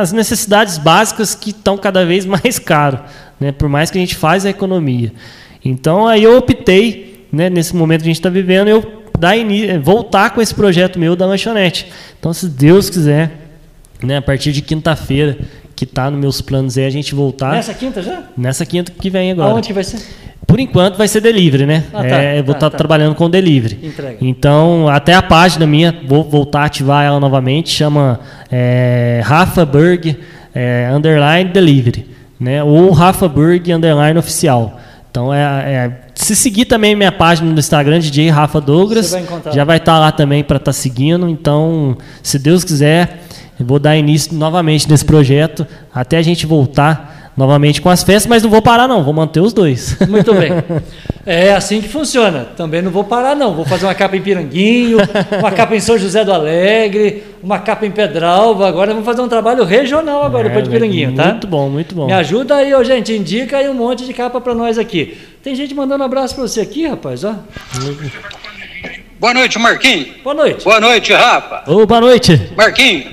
[0.00, 2.98] as necessidades básicas que estão cada vez mais caro,
[3.40, 3.52] né?
[3.52, 5.12] Por mais que a gente faz a economia.
[5.64, 9.34] Então aí eu optei, né, nesse momento que a gente está vivendo, eu dar
[9.82, 11.86] voltar com esse projeto meu da lanchonete.
[12.18, 13.32] Então, se Deus quiser,
[14.02, 15.36] né, a partir de quinta-feira,
[15.74, 17.52] que está nos meus planos aí, a gente voltar.
[17.52, 18.22] Nessa quinta já?
[18.36, 19.50] Nessa quinta que vem agora.
[19.50, 20.00] Aonde que vai ser?
[20.46, 21.84] Por enquanto vai ser delivery, né?
[21.92, 22.78] Ah, tá, é, vou estar tá, tá, tá.
[22.78, 23.78] trabalhando com delivery.
[23.82, 24.16] Entrega.
[24.20, 28.18] Então, até a página minha, vou voltar a ativar ela novamente, chama
[28.50, 30.16] é, Rafa Berg
[30.54, 32.07] é, Underline Delivery,
[32.38, 32.62] né?
[32.62, 34.78] Ou Rafa Berg Underline Oficial.
[35.10, 39.64] Então, é, é, se seguir também minha página no Instagram, DJ Rafa Douglas, vai já
[39.64, 41.28] vai estar tá lá também para estar tá seguindo.
[41.28, 43.22] Então, se Deus quiser,
[43.58, 47.07] eu vou dar início novamente nesse projeto até a gente voltar
[47.38, 49.96] novamente com as festas, mas não vou parar não, vou manter os dois.
[50.08, 50.50] Muito bem.
[51.30, 52.46] É assim que funciona.
[52.56, 53.52] Também não vou parar não.
[53.52, 54.96] Vou fazer uma capa em Piranguinho,
[55.38, 58.66] uma capa em São José do Alegre, uma capa em Pedralva.
[58.66, 61.28] Agora vamos fazer um trabalho regional agora é, depois de Piranguinho, muito tá?
[61.28, 62.06] Muito bom, muito bom.
[62.06, 63.12] Me ajuda aí, ó, gente.
[63.12, 65.18] Indica aí um monte de capa para nós aqui.
[65.42, 67.34] Tem gente mandando um abraço para você aqui, rapaz, ó.
[69.20, 70.08] Boa noite, Marquinhos.
[70.24, 70.64] Boa noite.
[70.64, 71.70] Boa noite, Rafa.
[71.70, 72.52] Ô, boa noite.
[72.56, 73.04] Marquinhos.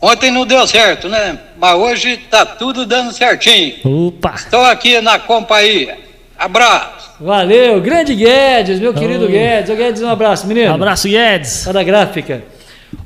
[0.00, 1.38] Ontem não deu certo, né?
[1.58, 3.76] Mas hoje tá tudo dando certinho.
[4.08, 4.34] Opa!
[4.34, 5.98] Estou aqui na companhia.
[6.38, 7.12] Abraço.
[7.18, 9.28] Valeu, grande Guedes, meu querido oh.
[9.28, 9.70] Guedes.
[9.70, 10.70] Ô Guedes, um abraço, menino.
[10.70, 11.64] Um abraço, Guedes.
[11.64, 12.44] Tá da gráfica.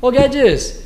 [0.01, 0.81] Ô Guedes,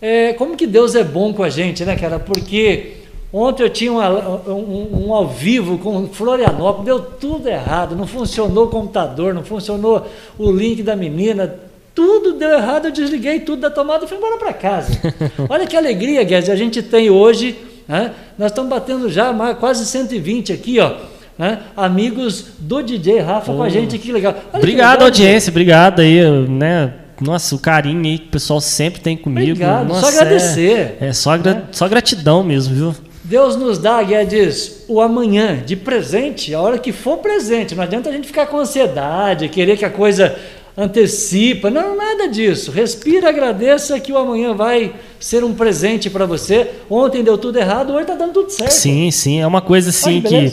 [0.00, 2.18] é, como que Deus é bom com a gente, né, cara?
[2.18, 2.98] Porque
[3.32, 8.66] ontem eu tinha um, um, um ao vivo com Florianópolis, deu tudo errado, não funcionou
[8.66, 10.06] o computador, não funcionou
[10.38, 11.58] o link da menina,
[11.96, 14.92] tudo deu errado, eu desliguei tudo da tomada e fui embora para casa.
[15.48, 17.56] Olha que alegria, Guedes, a gente tem hoje,
[17.88, 18.12] né?
[18.38, 20.92] nós estamos batendo já quase 120 aqui, ó.
[21.38, 21.58] Né?
[21.74, 23.56] Amigos do DJ Rafa oh.
[23.56, 24.34] com a gente, que legal.
[24.34, 26.92] Olha obrigado, legal, audiência, obrigado aí, né?
[27.18, 29.52] Nossa, o carinho aí que o pessoal sempre tem comigo.
[29.52, 30.98] Obrigado, Nossa, só agradecer.
[31.00, 31.62] É, é só, gra né?
[31.72, 32.94] só gratidão mesmo, viu?
[33.24, 37.74] Deus nos dá, Guedes, o amanhã de presente, a hora que for presente.
[37.74, 40.36] Não adianta a gente ficar com ansiedade, querer que a coisa
[40.76, 42.70] antecipa, não, nada disso.
[42.70, 46.70] Respira, agradeça que o amanhã vai ser um presente para você.
[46.90, 48.72] Ontem deu tudo errado, hoje está dando tudo certo.
[48.72, 50.52] Sim, sim, é uma coisa assim que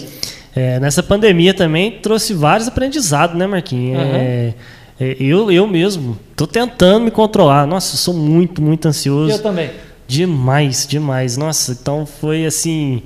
[0.55, 4.01] é, nessa pandemia também trouxe vários aprendizados, né, Marquinhos?
[4.01, 4.15] Uhum.
[4.15, 4.53] É,
[4.99, 7.65] é, eu, eu mesmo estou tentando me controlar.
[7.65, 9.31] Nossa, eu sou muito, muito ansioso.
[9.31, 9.71] Eu também.
[10.07, 11.37] Demais, demais.
[11.37, 13.01] Nossa, então foi assim.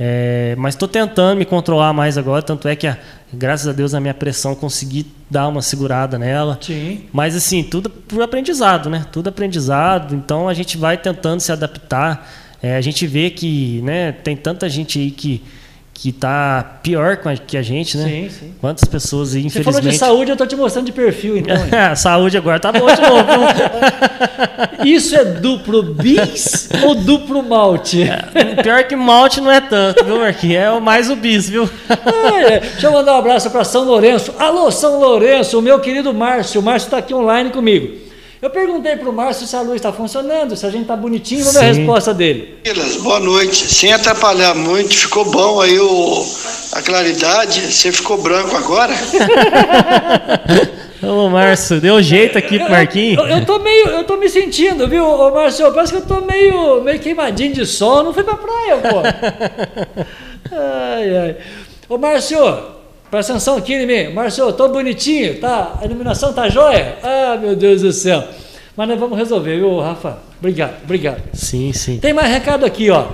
[0.00, 2.96] É, mas estou tentando me controlar mais agora, tanto é que, a,
[3.32, 6.58] graças a Deus, a minha pressão consegui dar uma segurada nela.
[6.60, 7.06] Sim.
[7.12, 9.04] Mas assim, tudo por aprendizado, né?
[9.10, 10.14] Tudo aprendizado.
[10.14, 12.30] Então a gente vai tentando se adaptar.
[12.62, 15.42] É, a gente vê que né, tem tanta gente aí que
[16.00, 18.04] que está pior que a gente, né?
[18.04, 18.54] Sim, sim.
[18.60, 19.64] Quantas pessoas, infelizmente...
[19.64, 21.56] Você falou de saúde, eu estou te mostrando de perfil, então.
[21.96, 23.24] saúde agora tá bom de novo.
[24.86, 28.04] Isso é duplo bis ou duplo malte?
[28.04, 30.62] É, pior que malte não é tanto, viu, Marquinhos?
[30.62, 31.68] É mais o bis, viu?
[32.46, 34.32] É, deixa eu mandar um abraço para São Lourenço.
[34.38, 36.60] Alô, São Lourenço, o meu querido Márcio.
[36.60, 38.07] O Márcio está aqui online comigo.
[38.40, 41.40] Eu perguntei para o Márcio se a luz está funcionando, se a gente está bonitinho,
[41.40, 42.56] vamos ver a resposta dele.
[43.00, 43.74] Boa noite.
[43.74, 46.24] Sem atrapalhar muito, ficou bom aí o,
[46.72, 47.60] a claridade.
[47.60, 48.94] Você ficou branco agora?
[51.02, 53.18] Ô, Márcio, deu jeito aqui pro Marquinhos.
[53.18, 55.72] Eu, eu, eu, tô meio, eu tô me sentindo, viu, Ô, Márcio?
[55.72, 59.02] Parece que eu tô meio, meio queimadinho de sol, não fui pra praia, pô.
[60.50, 61.36] Ai, ai.
[61.88, 62.38] Ô, Márcio,
[63.10, 64.12] Presta atenção aqui em mim.
[64.12, 65.78] Márcio, tô bonitinho, tá?
[65.80, 66.98] A iluminação tá jóia?
[67.02, 68.22] Ah, meu Deus do céu.
[68.76, 70.18] Mas nós vamos resolver, viu, Rafa?
[70.38, 71.22] Obrigado, obrigado.
[71.32, 71.98] Sim, sim.
[71.98, 73.06] Tem mais recado aqui, ó.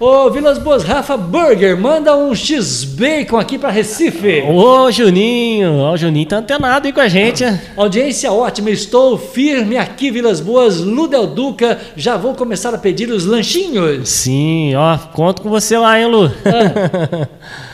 [0.00, 4.42] Ô, Vilas Boas, Rafa Burger, manda um X-Bacon aqui para Recife.
[4.42, 7.44] Ô, Juninho, ó, o Juninho tá antenado aí com a gente.
[7.44, 13.10] Ah, audiência ótima, estou firme aqui, Vilas Boas, Ludel Duca, já vou começar a pedir
[13.10, 14.08] os lanchinhos.
[14.08, 16.32] Sim, ó, conto com você lá, hein, Lu.
[16.44, 17.28] Ah.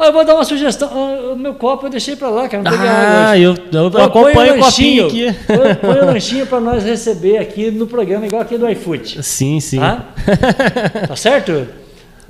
[0.00, 0.88] Ah, eu vou dar uma sugestão.
[0.90, 2.62] Ah, o meu copo eu deixei para lá, cara.
[2.62, 3.38] Não peguei ah.
[3.38, 5.26] Eu, eu, eu acompanho o copinho aqui.
[5.78, 9.22] Põe o lanchinho para nós receber aqui no programa, igual aqui do iFood.
[9.22, 9.78] Sim, sim.
[9.78, 10.06] Tá,
[11.06, 11.66] tá certo?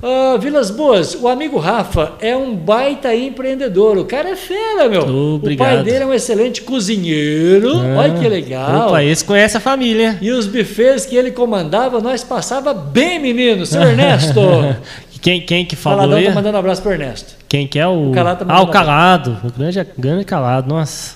[0.03, 3.97] Uh, Vilas Boas, o amigo Rafa é um baita empreendedor.
[3.99, 5.03] O cara é fera, meu.
[5.35, 5.67] Obrigado.
[5.67, 7.71] O pai dele é um excelente cozinheiro.
[7.77, 8.87] Ah, Olha que legal.
[8.87, 10.17] Opa, esse conhece a família.
[10.19, 13.65] E os bufês que ele comandava, nós passava bem, menino.
[13.65, 14.41] Seu Ernesto.
[15.21, 16.25] Quem, quem que falou Caladão aí?
[16.25, 17.40] tá mandando um abraço pro Ernesto.
[17.51, 18.11] Quem que é o...
[18.11, 19.37] o Calado tá ah, o Calado.
[19.43, 21.15] O grande, grande Calado, nossa.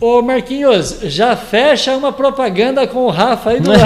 [0.00, 3.70] Ô Marquinhos, já fecha uma propaganda com o Rafa aí do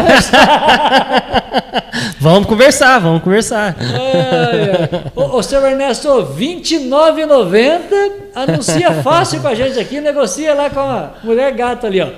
[2.19, 3.77] Vamos conversar, vamos conversar.
[3.79, 5.11] Ai.
[5.15, 7.91] Ô, ô, seu Ernesto, R$29,90.
[8.35, 12.09] Anuncia fácil com a gente aqui, negocia lá com a mulher gata ali, ó.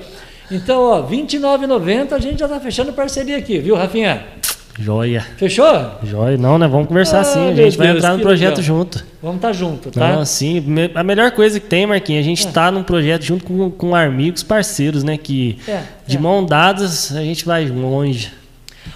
[0.53, 4.25] Então, ó, R$29,90 a gente já tá fechando parceria aqui, viu, Rafinha?
[4.79, 5.27] Joia.
[5.37, 5.67] Fechou?
[6.05, 6.37] Joia.
[6.39, 6.69] Não, né?
[6.69, 7.49] Vamos conversar Ah, sim.
[7.51, 8.63] A gente vai Deus, entrar no projeto legal.
[8.63, 9.05] junto.
[9.21, 10.13] Vamos estar junto, tá?
[10.13, 10.63] Não, sim.
[10.95, 14.43] A melhor coisa que tem, Marquinhos, a gente tá num projeto junto com, com amigos,
[14.43, 15.17] parceiros, né?
[15.19, 16.21] Que É, de é.
[16.21, 18.31] mão dadas a gente vai longe.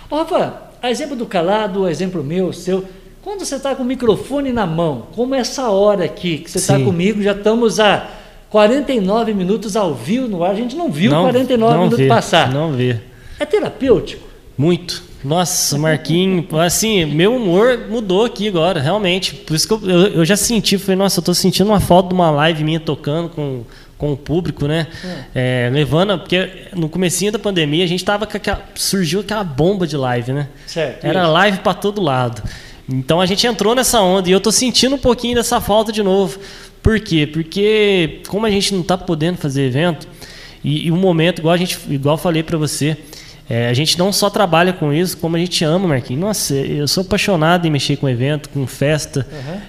[0.09, 2.85] Ô, Rafa, a exemplo do calado, a exemplo meu, seu.
[3.23, 6.79] Quando você está com o microfone na mão, como essa hora aqui, que você está
[6.79, 8.09] comigo, já estamos a
[8.51, 12.09] 49 minutos ao vivo no ar, a gente não viu não, 49 não minutos vê,
[12.09, 12.53] passar.
[12.53, 12.99] Não vê.
[13.39, 14.32] É terapêutico?
[14.57, 15.03] Muito.
[15.25, 19.35] Nossa, Marquinhos, assim, meu humor mudou aqui agora, realmente.
[19.35, 22.09] Por isso que eu, eu, eu já senti, falei, nossa, eu tô sentindo uma foto
[22.09, 23.63] de uma live minha tocando com,
[23.97, 24.89] com o público, né?
[25.35, 29.87] É, levando, porque no comecinho da pandemia a gente tava com aquela, surgiu aquela bomba
[29.87, 30.49] de live, né?
[30.67, 31.05] Certo.
[31.05, 31.33] Era isso.
[31.33, 32.43] live para todo lado.
[32.89, 36.03] Então a gente entrou nessa onda e eu tô sentindo um pouquinho dessa falta de
[36.03, 36.39] novo.
[36.83, 37.29] Por quê?
[37.33, 40.09] Porque como a gente não tá podendo fazer evento
[40.65, 42.97] e, e um momento igual a gente, igual falei para você,
[43.51, 46.21] é, a gente não só trabalha com isso, como a gente ama, Marquinhos.
[46.21, 49.27] Nossa, eu sou apaixonado em mexer com evento, com festa.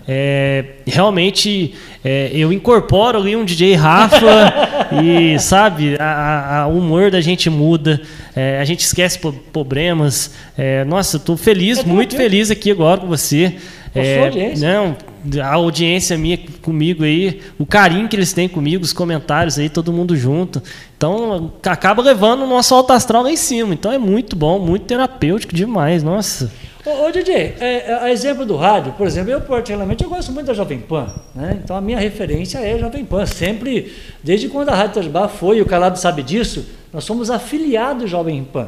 [0.07, 4.53] É, realmente, é, eu incorporo ali um DJ Rafa
[5.03, 7.99] e, sabe, a- a- a- o humor da gente muda,
[8.35, 9.19] é, a gente esquece
[9.51, 10.31] problemas.
[10.57, 13.55] É, nossa, tô feliz, É muito feliz aqui agora com você.
[13.95, 14.53] É.
[14.59, 14.95] Não,
[15.41, 19.93] a audiência minha comigo aí, o carinho que eles têm comigo, os comentários aí, todo
[19.93, 20.61] mundo junto.
[20.97, 23.73] Então, acaba levando o nosso alto astral lá em cima.
[23.73, 26.51] Então é muito bom, muito terapêutico demais, nossa.
[26.85, 30.33] Ô, ô DJ, é, é, a exemplo do rádio, por exemplo, eu particularmente eu gosto
[30.33, 31.59] muito da Jovem Pan, né?
[31.63, 33.25] Então a minha referência é a Jovem Pan.
[33.25, 38.43] Sempre, desde quando a Rádio Itajubá foi, o Calado sabe disso, nós somos afiliados Jovem
[38.43, 38.67] Pan.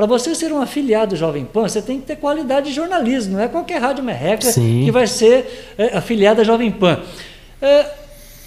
[0.00, 3.44] Para você ser um afiliado Jovem Pan, você tem que ter qualidade de jornalismo, não
[3.44, 4.80] é qualquer rádio merreca Sim.
[4.86, 7.00] que vai ser é, afiliada Jovem Pan.
[7.60, 7.84] É,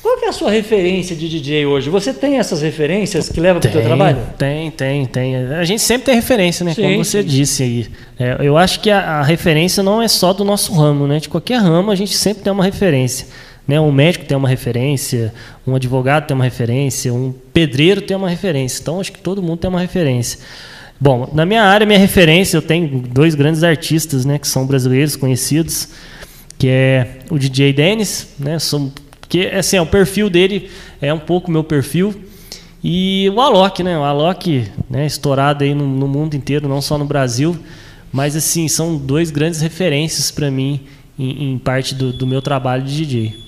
[0.02, 1.92] qual que é a sua referência de DJ hoje?
[1.92, 4.18] Você tem essas referências que levam para o seu trabalho?
[4.36, 5.36] Tem, tem, tem.
[5.36, 6.74] A gente sempre tem referência, né?
[6.74, 7.28] Sim, Como você sim.
[7.28, 7.88] disse aí.
[8.18, 11.20] É, eu acho que a, a referência não é só do nosso ramo, né?
[11.20, 13.28] De qualquer ramo a gente sempre tem uma referência.
[13.68, 13.80] Né?
[13.80, 15.32] Um médico tem uma referência,
[15.68, 18.82] um advogado tem uma referência, um pedreiro tem uma referência.
[18.82, 20.40] Então acho que todo mundo tem uma referência.
[21.04, 25.18] Bom, na minha área, minha referência, eu tenho dois grandes artistas, né, que são brasileiros
[25.18, 25.90] conhecidos,
[26.58, 28.90] que é o DJ Dennis, né, são,
[29.28, 30.70] que assim, é, o perfil dele
[31.02, 32.16] é um pouco meu perfil,
[32.82, 36.98] e o Alok, né, o Alok, né, estourado aí no, no mundo inteiro, não só
[36.98, 37.60] no Brasil,
[38.10, 40.86] mas assim, são dois grandes referências para mim
[41.20, 43.43] em, em parte do, do meu trabalho de DJ.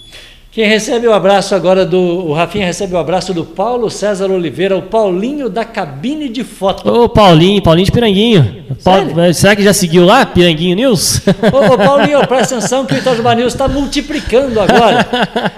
[0.55, 1.99] Quem recebe o abraço agora do.
[1.99, 6.89] O Rafinha recebe o abraço do Paulo César Oliveira, o Paulinho da cabine de foto.
[6.89, 8.63] Ô, Paulinho, Paulinho de Piranguinho.
[8.81, 11.19] Paulo- será que já seguiu lá, Piranguinho News?
[11.51, 15.05] Ô, ô, Paulinho, presta atenção que o Itajubá News está multiplicando agora.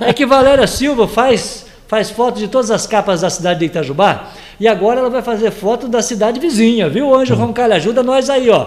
[0.01, 4.29] É que Valéria Silva faz, faz foto de todas as capas da cidade de Itajubá
[4.59, 7.13] e agora ela vai fazer foto da cidade vizinha, viu?
[7.13, 8.65] Anjo Roncalho ajuda nós aí, ó.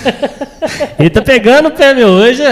[0.99, 2.42] Ele tá pegando o pé meu hoje.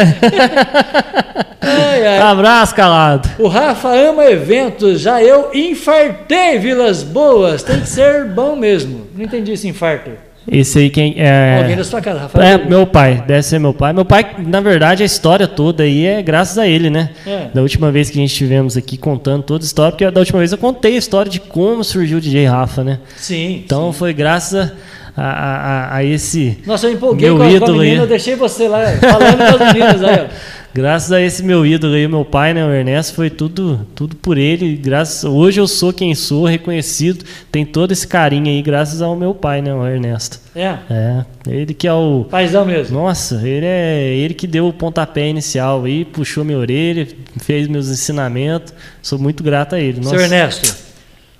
[1.62, 2.18] Ai, ai.
[2.18, 3.28] Abraço, calado.
[3.38, 7.62] O Rafa ama eventos, já eu infartei Vilas Boas.
[7.62, 9.06] Tem que ser bom mesmo.
[9.14, 10.10] Não entendi esse infarto.
[10.50, 11.58] Esse aí quem é.
[11.60, 12.44] Alguém da sua casa, Rafael.
[12.44, 13.92] É, meu pai, deve ser meu pai.
[13.92, 17.10] Meu pai, na verdade, a história toda aí é graças a ele, né?
[17.24, 17.46] É.
[17.54, 20.40] Da última vez que a gente estivemos aqui contando toda a história, porque da última
[20.40, 22.98] vez eu contei a história de como surgiu o DJ Rafa, né?
[23.16, 23.62] Sim.
[23.64, 23.98] Então sim.
[24.00, 24.72] foi graças
[25.16, 25.56] a, a,
[25.92, 26.58] a- a esse.
[26.66, 28.04] Nossa, eu empolguei meu com a, com a ídolo menina, aí.
[28.04, 30.52] eu deixei você lá falando com as meninas aí, ó.
[30.74, 34.38] Graças a esse meu ídolo aí, meu pai, né, o Ernesto, foi tudo, tudo por
[34.38, 34.74] ele.
[34.74, 37.26] Graças, hoje eu sou quem sou, reconhecido.
[37.50, 40.40] Tem todo esse carinho aí, graças ao meu pai, né, o Ernesto.
[40.56, 42.26] É, É, ele que é o.
[42.30, 42.98] paizão mesmo.
[42.98, 47.06] Nossa, ele é ele que deu o pontapé inicial aí, puxou minha orelha,
[47.38, 48.72] fez meus ensinamentos.
[49.02, 49.98] Sou muito grato a ele.
[49.98, 50.10] Nossa.
[50.10, 50.76] Seu Ernesto.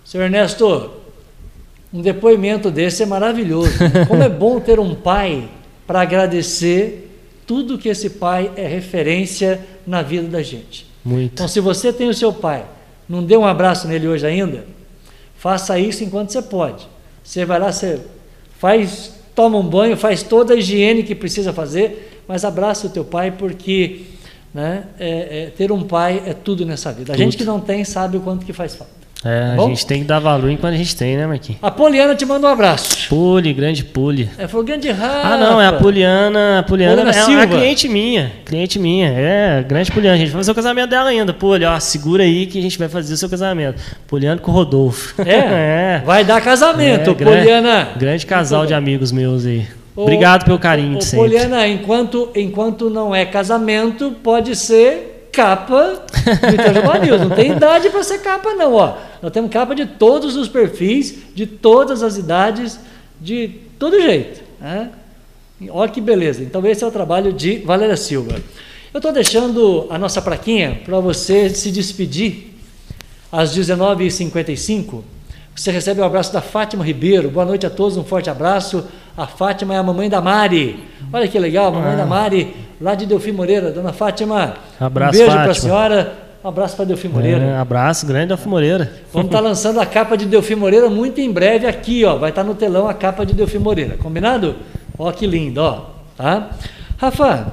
[0.05, 0.91] Seu Ernesto,
[1.93, 3.73] um depoimento desse é maravilhoso.
[4.07, 5.49] Como é bom ter um pai
[5.87, 7.12] para agradecer
[7.53, 10.87] tudo que esse pai é referência na vida da gente.
[11.05, 11.35] Muito.
[11.35, 12.65] Então, se você tem o seu pai,
[13.07, 14.65] não deu um abraço nele hoje ainda,
[15.37, 16.89] faça isso enquanto você pode.
[17.23, 18.01] Você vai lá, você
[18.59, 23.05] faz, toma um banho, faz toda a higiene que precisa fazer, mas abraça o teu
[23.05, 24.01] pai porque
[24.55, 27.13] né, é- é, ter um pai é tudo nessa vida.
[27.13, 29.02] A gente que não tem sabe o quanto que faz falta.
[29.25, 31.61] É, a gente tem que dar valor enquanto a gente tem, né, Marquinhos?
[31.63, 33.09] A Poliana te manda um abraço.
[33.09, 34.29] Pule, grande pule.
[34.37, 35.29] É, falou grande raça.
[35.29, 36.59] Ah, não, é a Poliana.
[36.59, 37.41] A Poliana, Poliana é Silva.
[37.41, 38.33] uma cliente minha.
[38.45, 39.09] Cliente minha.
[39.09, 40.17] É, grande Poliana.
[40.17, 41.33] A gente vai fazer o casamento dela ainda.
[41.33, 43.81] Poli, ó, segura aí que a gente vai fazer o seu casamento.
[44.09, 45.15] Poliana com o Rodolfo.
[45.23, 45.37] É?
[46.01, 46.03] é.
[46.05, 47.91] Vai dar casamento, É, Poliana.
[47.97, 49.67] Grande casal de amigos meus aí.
[49.95, 51.29] Ô, Obrigado pelo carinho ô, de sempre.
[51.29, 56.05] Poliana, enquanto, enquanto não é casamento, pode ser capa
[56.47, 57.21] do Itajubá News.
[57.23, 58.75] Não tem idade para ser capa, não.
[58.75, 58.97] Ó.
[59.23, 62.79] Nós temos capa de todos os perfis, de todas as idades,
[63.21, 64.43] de todo jeito.
[64.61, 64.91] Né?
[65.71, 66.43] Olha que beleza.
[66.43, 68.41] Então, esse é o trabalho de Valéria Silva.
[68.93, 72.53] Eu estou deixando a nossa plaquinha para você se despedir
[73.31, 75.03] às 19h55.
[75.55, 77.31] Você recebe o abraço da Fátima Ribeiro.
[77.31, 78.85] Boa noite a todos, um forte abraço.
[79.17, 80.85] A Fátima é a mamãe da Mari.
[81.13, 83.71] Olha que legal, a mamãe da Mari, lá de Delfim Moreira.
[83.71, 86.13] Dona Fátima, Abraço, um beijo para a senhora.
[86.45, 87.45] Um abraço para Delfim Moreira.
[87.45, 88.93] É, abraço, grande Alfa Moreira.
[89.13, 92.17] Vamos estar lançando a capa de Delfim Moreira muito em breve aqui, ó.
[92.17, 93.97] Vai estar no telão a capa de Delfim Moreira.
[93.97, 94.57] Combinado?
[94.99, 95.91] Ó que lindo, ó.
[96.17, 96.51] Tá?
[96.97, 97.53] Rafa,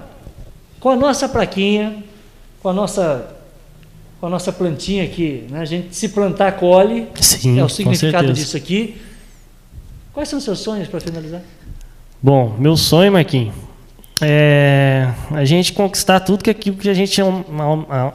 [0.80, 2.04] com a nossa plaquinha,
[2.64, 3.36] com a nossa
[4.20, 5.62] com a nossa plantinha aqui, né?
[5.62, 7.08] A gente se plantar colhe.
[7.22, 8.98] Sim, é o significado disso aqui.
[10.20, 11.40] Quais são seus sonhos para finalizar?
[12.22, 13.56] Bom, meu sonho, Marquinhos,
[14.22, 17.46] é a gente conquistar tudo que aquilo que a gente é, um-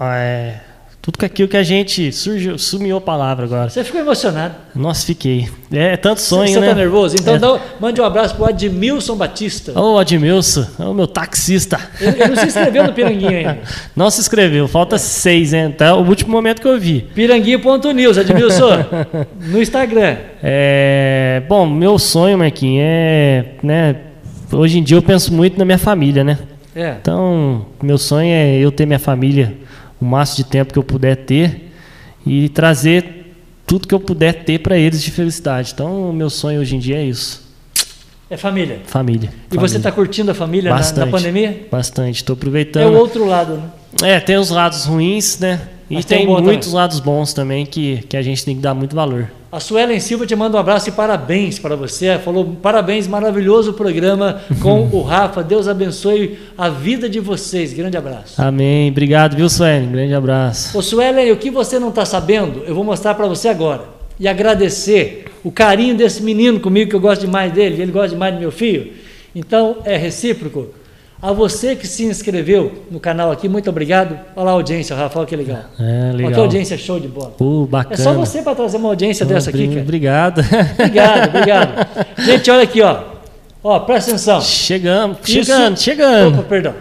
[0.02, 0.61] é
[1.05, 3.68] tudo aquilo que a gente surgiu, sumiu a palavra agora.
[3.68, 4.55] Você ficou emocionado.
[4.74, 5.46] Nossa, fiquei.
[5.70, 6.68] É, tanto sonho, Você né?
[6.68, 7.14] está nervoso?
[7.20, 7.38] Então É.
[7.38, 9.78] dá- mande um abraço para o Admilson Batista.
[9.78, 11.78] Ô, Admilson, ô meu taxista.
[12.00, 13.59] Ele, ele não se inscreveu no Piranguinho ainda.
[13.94, 15.70] Não se inscreveu, falta seis, hein?
[15.76, 17.02] Tá o último momento que eu vi.
[17.14, 18.84] Piranguinho.news, Admilson.
[19.48, 20.16] no Instagram.
[20.42, 23.96] É, bom, meu sonho, Marquinhos, é, né,
[24.50, 26.38] hoje em dia eu penso muito na minha família, né?
[26.74, 26.94] É.
[27.00, 29.55] Então, meu sonho é eu ter minha família
[30.05, 31.72] o máximo de tempo que eu puder ter
[32.26, 33.34] e trazer
[33.66, 35.72] tudo que eu puder ter para eles de felicidade.
[35.74, 37.42] Então, o meu sonho hoje em dia é isso,
[38.28, 38.80] É família.
[38.86, 39.30] família.
[39.50, 41.07] E você está curtindo a família na, Bastante.
[41.07, 41.66] na pandemia?
[41.70, 42.92] Bastante, estou É aproveitando.
[42.92, 43.55] o outro lado,
[44.02, 44.16] né?
[44.16, 45.61] É, tem os lados ruins, né?
[45.89, 46.74] E Mas tem tem, muitos também.
[46.80, 49.30] lados bons também que, que a gente tem que dar muito valor.
[49.53, 52.18] A Suelen Silva te manda um abraço e parabéns para você.
[52.18, 55.45] Falou parabéns, maravilhoso programa com o Rafa.
[55.45, 57.72] Deus abençoe a vida de vocês.
[57.72, 58.41] Grande abraço.
[58.41, 58.91] Amém.
[58.91, 59.93] Obrigado, viu, Suelen?
[59.93, 60.76] Grande abraço.
[60.76, 63.85] Ô Suelen, o que você não está sabendo, eu vou mostrar para você agora.
[64.18, 68.09] E agradecer o carinho desse menino comigo, que eu gosto demais dele, e ele gosta
[68.09, 68.93] demais do meu filho.
[69.35, 70.68] Então, é recíproco.
[71.25, 74.20] A você que se inscreveu no canal aqui, muito obrigado.
[74.37, 75.62] Olha a audiência, Rafa, olha que legal.
[75.81, 76.43] É, Olha que legal.
[76.43, 77.33] audiência show de bola.
[77.41, 77.97] É bacana.
[77.97, 79.81] só você para trazer uma audiência dessa aqui, cara.
[79.81, 80.43] Obrigado.
[80.79, 81.87] Obrigado, obrigado.
[82.18, 83.01] Gente, olha aqui, ó.
[83.62, 84.39] Ó, presta atenção.
[84.43, 86.41] Chegamos, Isso- chegando, chegando.
[86.41, 86.75] Opa, perdão.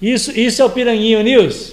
[0.00, 1.72] Isso, isso é o Piranguinho News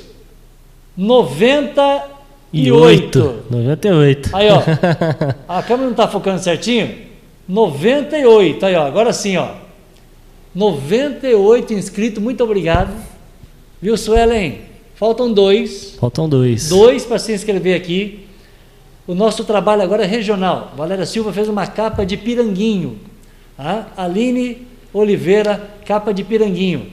[0.98, 3.44] 98.
[3.52, 4.30] 98.
[4.34, 4.64] Aí, ó.
[5.48, 6.90] A câmera não tá focando certinho?
[7.48, 8.66] 98.
[8.66, 8.88] Aí, ó.
[8.88, 9.62] Agora sim, ó.
[10.54, 12.22] 98 inscritos.
[12.22, 12.94] Muito obrigado.
[13.82, 14.62] Viu, Suelen?
[14.96, 15.96] Faltam dois.
[16.00, 16.70] Faltam dois.
[16.70, 18.26] Dois para se inscrever aqui.
[19.06, 20.72] O nosso trabalho agora é regional.
[20.78, 22.98] Valéria Silva fez uma capa de piranguinho.
[23.58, 23.88] Tá?
[23.98, 26.88] Aline Oliveira, capa de piranguinho.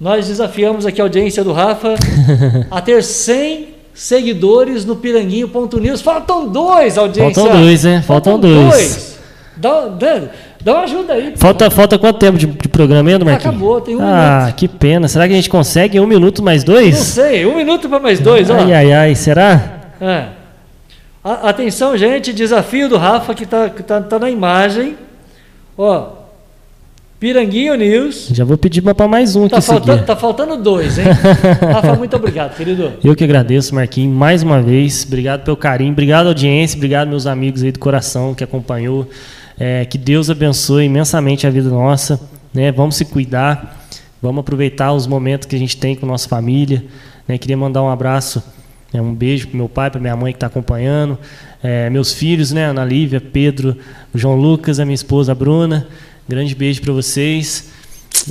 [0.00, 1.96] Nós desafiamos aqui a audiência do Rafa
[2.70, 6.00] a ter 100 seguidores no piranguinho.news.
[6.00, 7.42] Faltam dois, audiência.
[7.42, 8.02] Faltam dois, hein?
[8.02, 9.18] Faltam dois.
[9.56, 10.22] Dá, dá,
[10.62, 11.32] dá uma ajuda aí.
[11.36, 13.54] Falta, falta quanto tempo de, de programa ainda, Marquinhos?
[13.54, 14.56] Acabou, tem um Ah, minuto.
[14.56, 15.08] que pena.
[15.08, 16.96] Será que a gente consegue um minuto mais Não dois?
[16.96, 18.48] sei, um minuto para mais dois.
[18.50, 18.54] Ó.
[18.54, 19.14] Ai, ai, ai.
[19.14, 19.80] Será?
[20.00, 20.24] É.
[21.22, 24.96] A- atenção, gente, desafio do Rafa que está tá, tá na imagem.
[25.76, 26.20] Ó,
[27.18, 28.30] Piranguinho News.
[28.32, 31.04] Já vou pedir para mais um Tá aqui faltando, tá faltando dois, hein?
[31.70, 32.94] Rafa, muito obrigado, querido.
[33.04, 35.04] Eu que agradeço, Marquinhos, mais uma vez.
[35.06, 39.06] Obrigado pelo carinho, obrigado audiência, obrigado meus amigos aí do coração que acompanhou.
[39.62, 42.18] É, que Deus abençoe imensamente a vida nossa.
[42.54, 42.72] Né?
[42.72, 43.78] Vamos se cuidar,
[44.22, 46.82] vamos aproveitar os momentos que a gente tem com nossa família.
[47.28, 47.36] Né?
[47.36, 48.42] Queria mandar um abraço,
[48.90, 49.02] né?
[49.02, 51.18] um beijo para meu pai, para minha mãe que está acompanhando,
[51.62, 52.64] é, meus filhos, né?
[52.64, 53.76] Ana Lívia, Pedro,
[54.14, 55.86] João Lucas, a minha esposa a Bruna.
[56.26, 57.70] Grande beijo para vocês.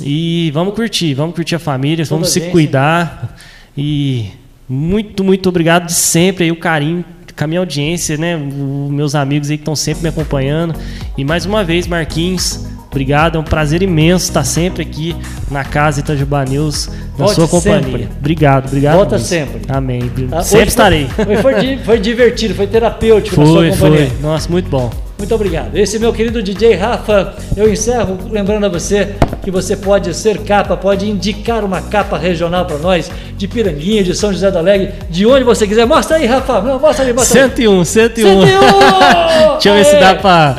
[0.02, 3.38] E vamos curtir, vamos curtir a família, Toda vamos se cuidar.
[3.78, 4.30] E
[4.68, 7.04] muito, muito obrigado de sempre aí, o carinho
[7.40, 8.36] com a minha audiência, né?
[8.36, 10.74] Os meus amigos aí que estão sempre me acompanhando.
[11.16, 13.36] E mais uma vez, Marquinhos, obrigado.
[13.36, 15.16] É um prazer imenso estar sempre aqui
[15.50, 16.88] na casa Itajubá News,
[17.18, 17.82] na Volte sua companhia.
[17.98, 18.08] sempre.
[18.18, 18.96] Obrigado, obrigado.
[18.96, 19.26] Volta mesmo.
[19.28, 19.60] sempre.
[19.68, 20.00] Amém.
[20.28, 20.42] Tá?
[20.42, 21.06] Sempre Hoje estarei.
[21.16, 24.10] Foi, foi, foi divertido, foi terapêutico na Foi, sua companhia.
[24.10, 24.20] foi.
[24.22, 24.90] Nossa, muito bom.
[25.20, 25.76] Muito obrigado.
[25.76, 27.34] Esse é meu querido DJ Rafa.
[27.54, 32.64] Eu encerro lembrando a você que você pode ser capa, pode indicar uma capa regional
[32.64, 35.84] para nós, de Piranguinha, de São José do Alegre, de onde você quiser.
[35.84, 36.62] Mostra aí, Rafa.
[36.62, 37.50] Mostra aí, mostra aí.
[37.50, 38.46] 101, 101.
[38.46, 38.48] 101!
[39.52, 40.56] Deixa eu ver se dá pra.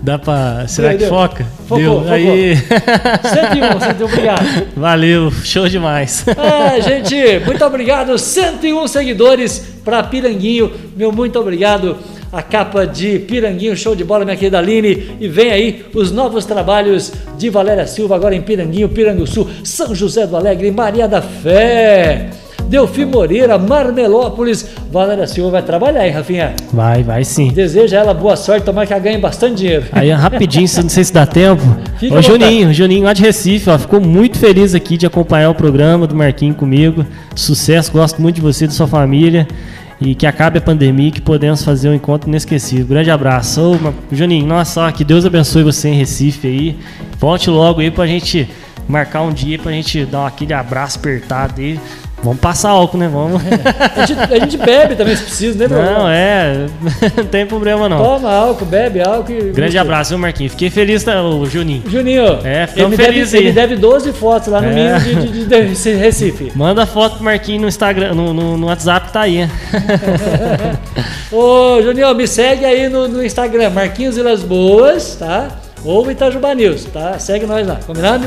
[0.00, 0.64] Dá pra.
[0.68, 1.46] Será Deu, que foca?
[1.66, 1.94] Focou, Deu.
[2.02, 2.12] focou.
[2.12, 2.54] Aí.
[2.60, 4.66] 101, 101, obrigado.
[4.76, 6.24] Valeu, show demais.
[6.38, 8.16] Ah, gente, muito obrigado.
[8.16, 10.70] 101 seguidores para Piranguinho.
[10.96, 11.96] Meu muito obrigado.
[12.34, 15.16] A capa de Piranguinho, show de bola, minha querida Aline.
[15.20, 20.26] E vem aí os novos trabalhos de Valéria Silva, agora em Piranguinho, Piranguçu, São José
[20.26, 22.30] do Alegre, Maria da Fé.
[22.68, 24.66] Delfim Moreira, Marmelópolis.
[24.90, 26.54] Valéria Silva vai trabalhar, hein, Rafinha?
[26.72, 27.52] Vai, vai sim.
[27.52, 29.84] Deseja ela boa sorte, tomara que ela ganhe bastante dinheiro.
[29.92, 31.62] Aí, rapidinho, não sei se dá tempo.
[32.00, 35.54] Fica Ô, Juninho, Juninho lá de Recife, ó, ficou muito feliz aqui de acompanhar o
[35.54, 37.06] programa do Marquinho comigo.
[37.36, 39.46] Sucesso, gosto muito de você e da sua família.
[40.00, 42.86] E que acabe a pandemia e que podemos fazer um encontro inesquecível.
[42.86, 43.60] Grande abraço.
[43.60, 46.78] Ô, Juninho, nossa, que Deus abençoe você em Recife aí.
[47.18, 48.48] Volte logo aí pra gente
[48.88, 51.78] marcar um dia pra gente dar aquele abraço apertado aí.
[52.24, 53.06] Vamos passar álcool, né?
[53.06, 53.42] Vamos.
[53.96, 55.82] A gente, a gente bebe também se precisa, né, meu?
[55.84, 56.66] Não, é.
[57.18, 57.98] Não tem problema não.
[58.02, 59.30] Toma álcool, bebe álcool.
[59.32, 60.52] e- Grande abraço, viu, Marquinhos?
[60.52, 61.82] Fiquei feliz, tá, ô, Juninho.
[61.86, 63.44] Juninho, É, ele, ficamos felizes deve, aí.
[63.48, 64.72] ele deve 12 fotos lá no É.
[64.72, 66.52] mínimo de, de, de- de Recife.
[66.56, 69.46] Manda foto pro Marquinhos no Instagram, no, no, no WhatsApp tá aí.
[71.30, 75.48] Ô, Juninho, me segue aí no, no Instagram, Marquinhos Vilas Boas, tá?
[75.84, 77.18] Ou Itajuba News, tá?
[77.18, 78.24] Segue nós lá, combinado?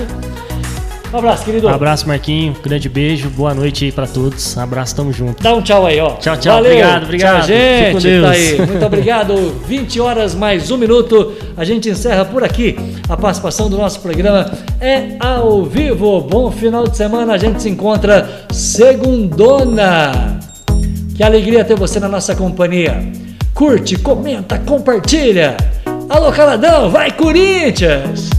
[1.13, 1.67] Um abraço, querido.
[1.67, 2.57] Um abraço, Marquinhos.
[2.59, 3.29] Grande beijo.
[3.29, 4.57] Boa noite aí pra todos.
[4.57, 5.41] Abraço, tamo junto.
[5.41, 6.11] Dá um tchau aí, ó.
[6.15, 6.55] Tchau, tchau.
[6.55, 6.71] Valeu.
[6.71, 7.37] Obrigado, obrigado.
[7.39, 7.77] Tchau, gente.
[7.77, 8.25] Fique com Deus.
[8.25, 8.57] Tá aí.
[8.67, 9.35] Muito obrigado.
[9.65, 11.33] 20 horas mais um minuto.
[11.55, 12.75] A gente encerra por aqui.
[13.07, 14.51] A participação do nosso programa
[14.81, 16.19] é ao vivo.
[16.21, 17.33] Bom final de semana.
[17.33, 20.39] A gente se encontra segundona.
[21.15, 23.01] Que alegria ter você na nossa companhia.
[23.53, 25.55] Curte, comenta, compartilha.
[26.09, 28.29] Alô, Caladão, vai Corinthians!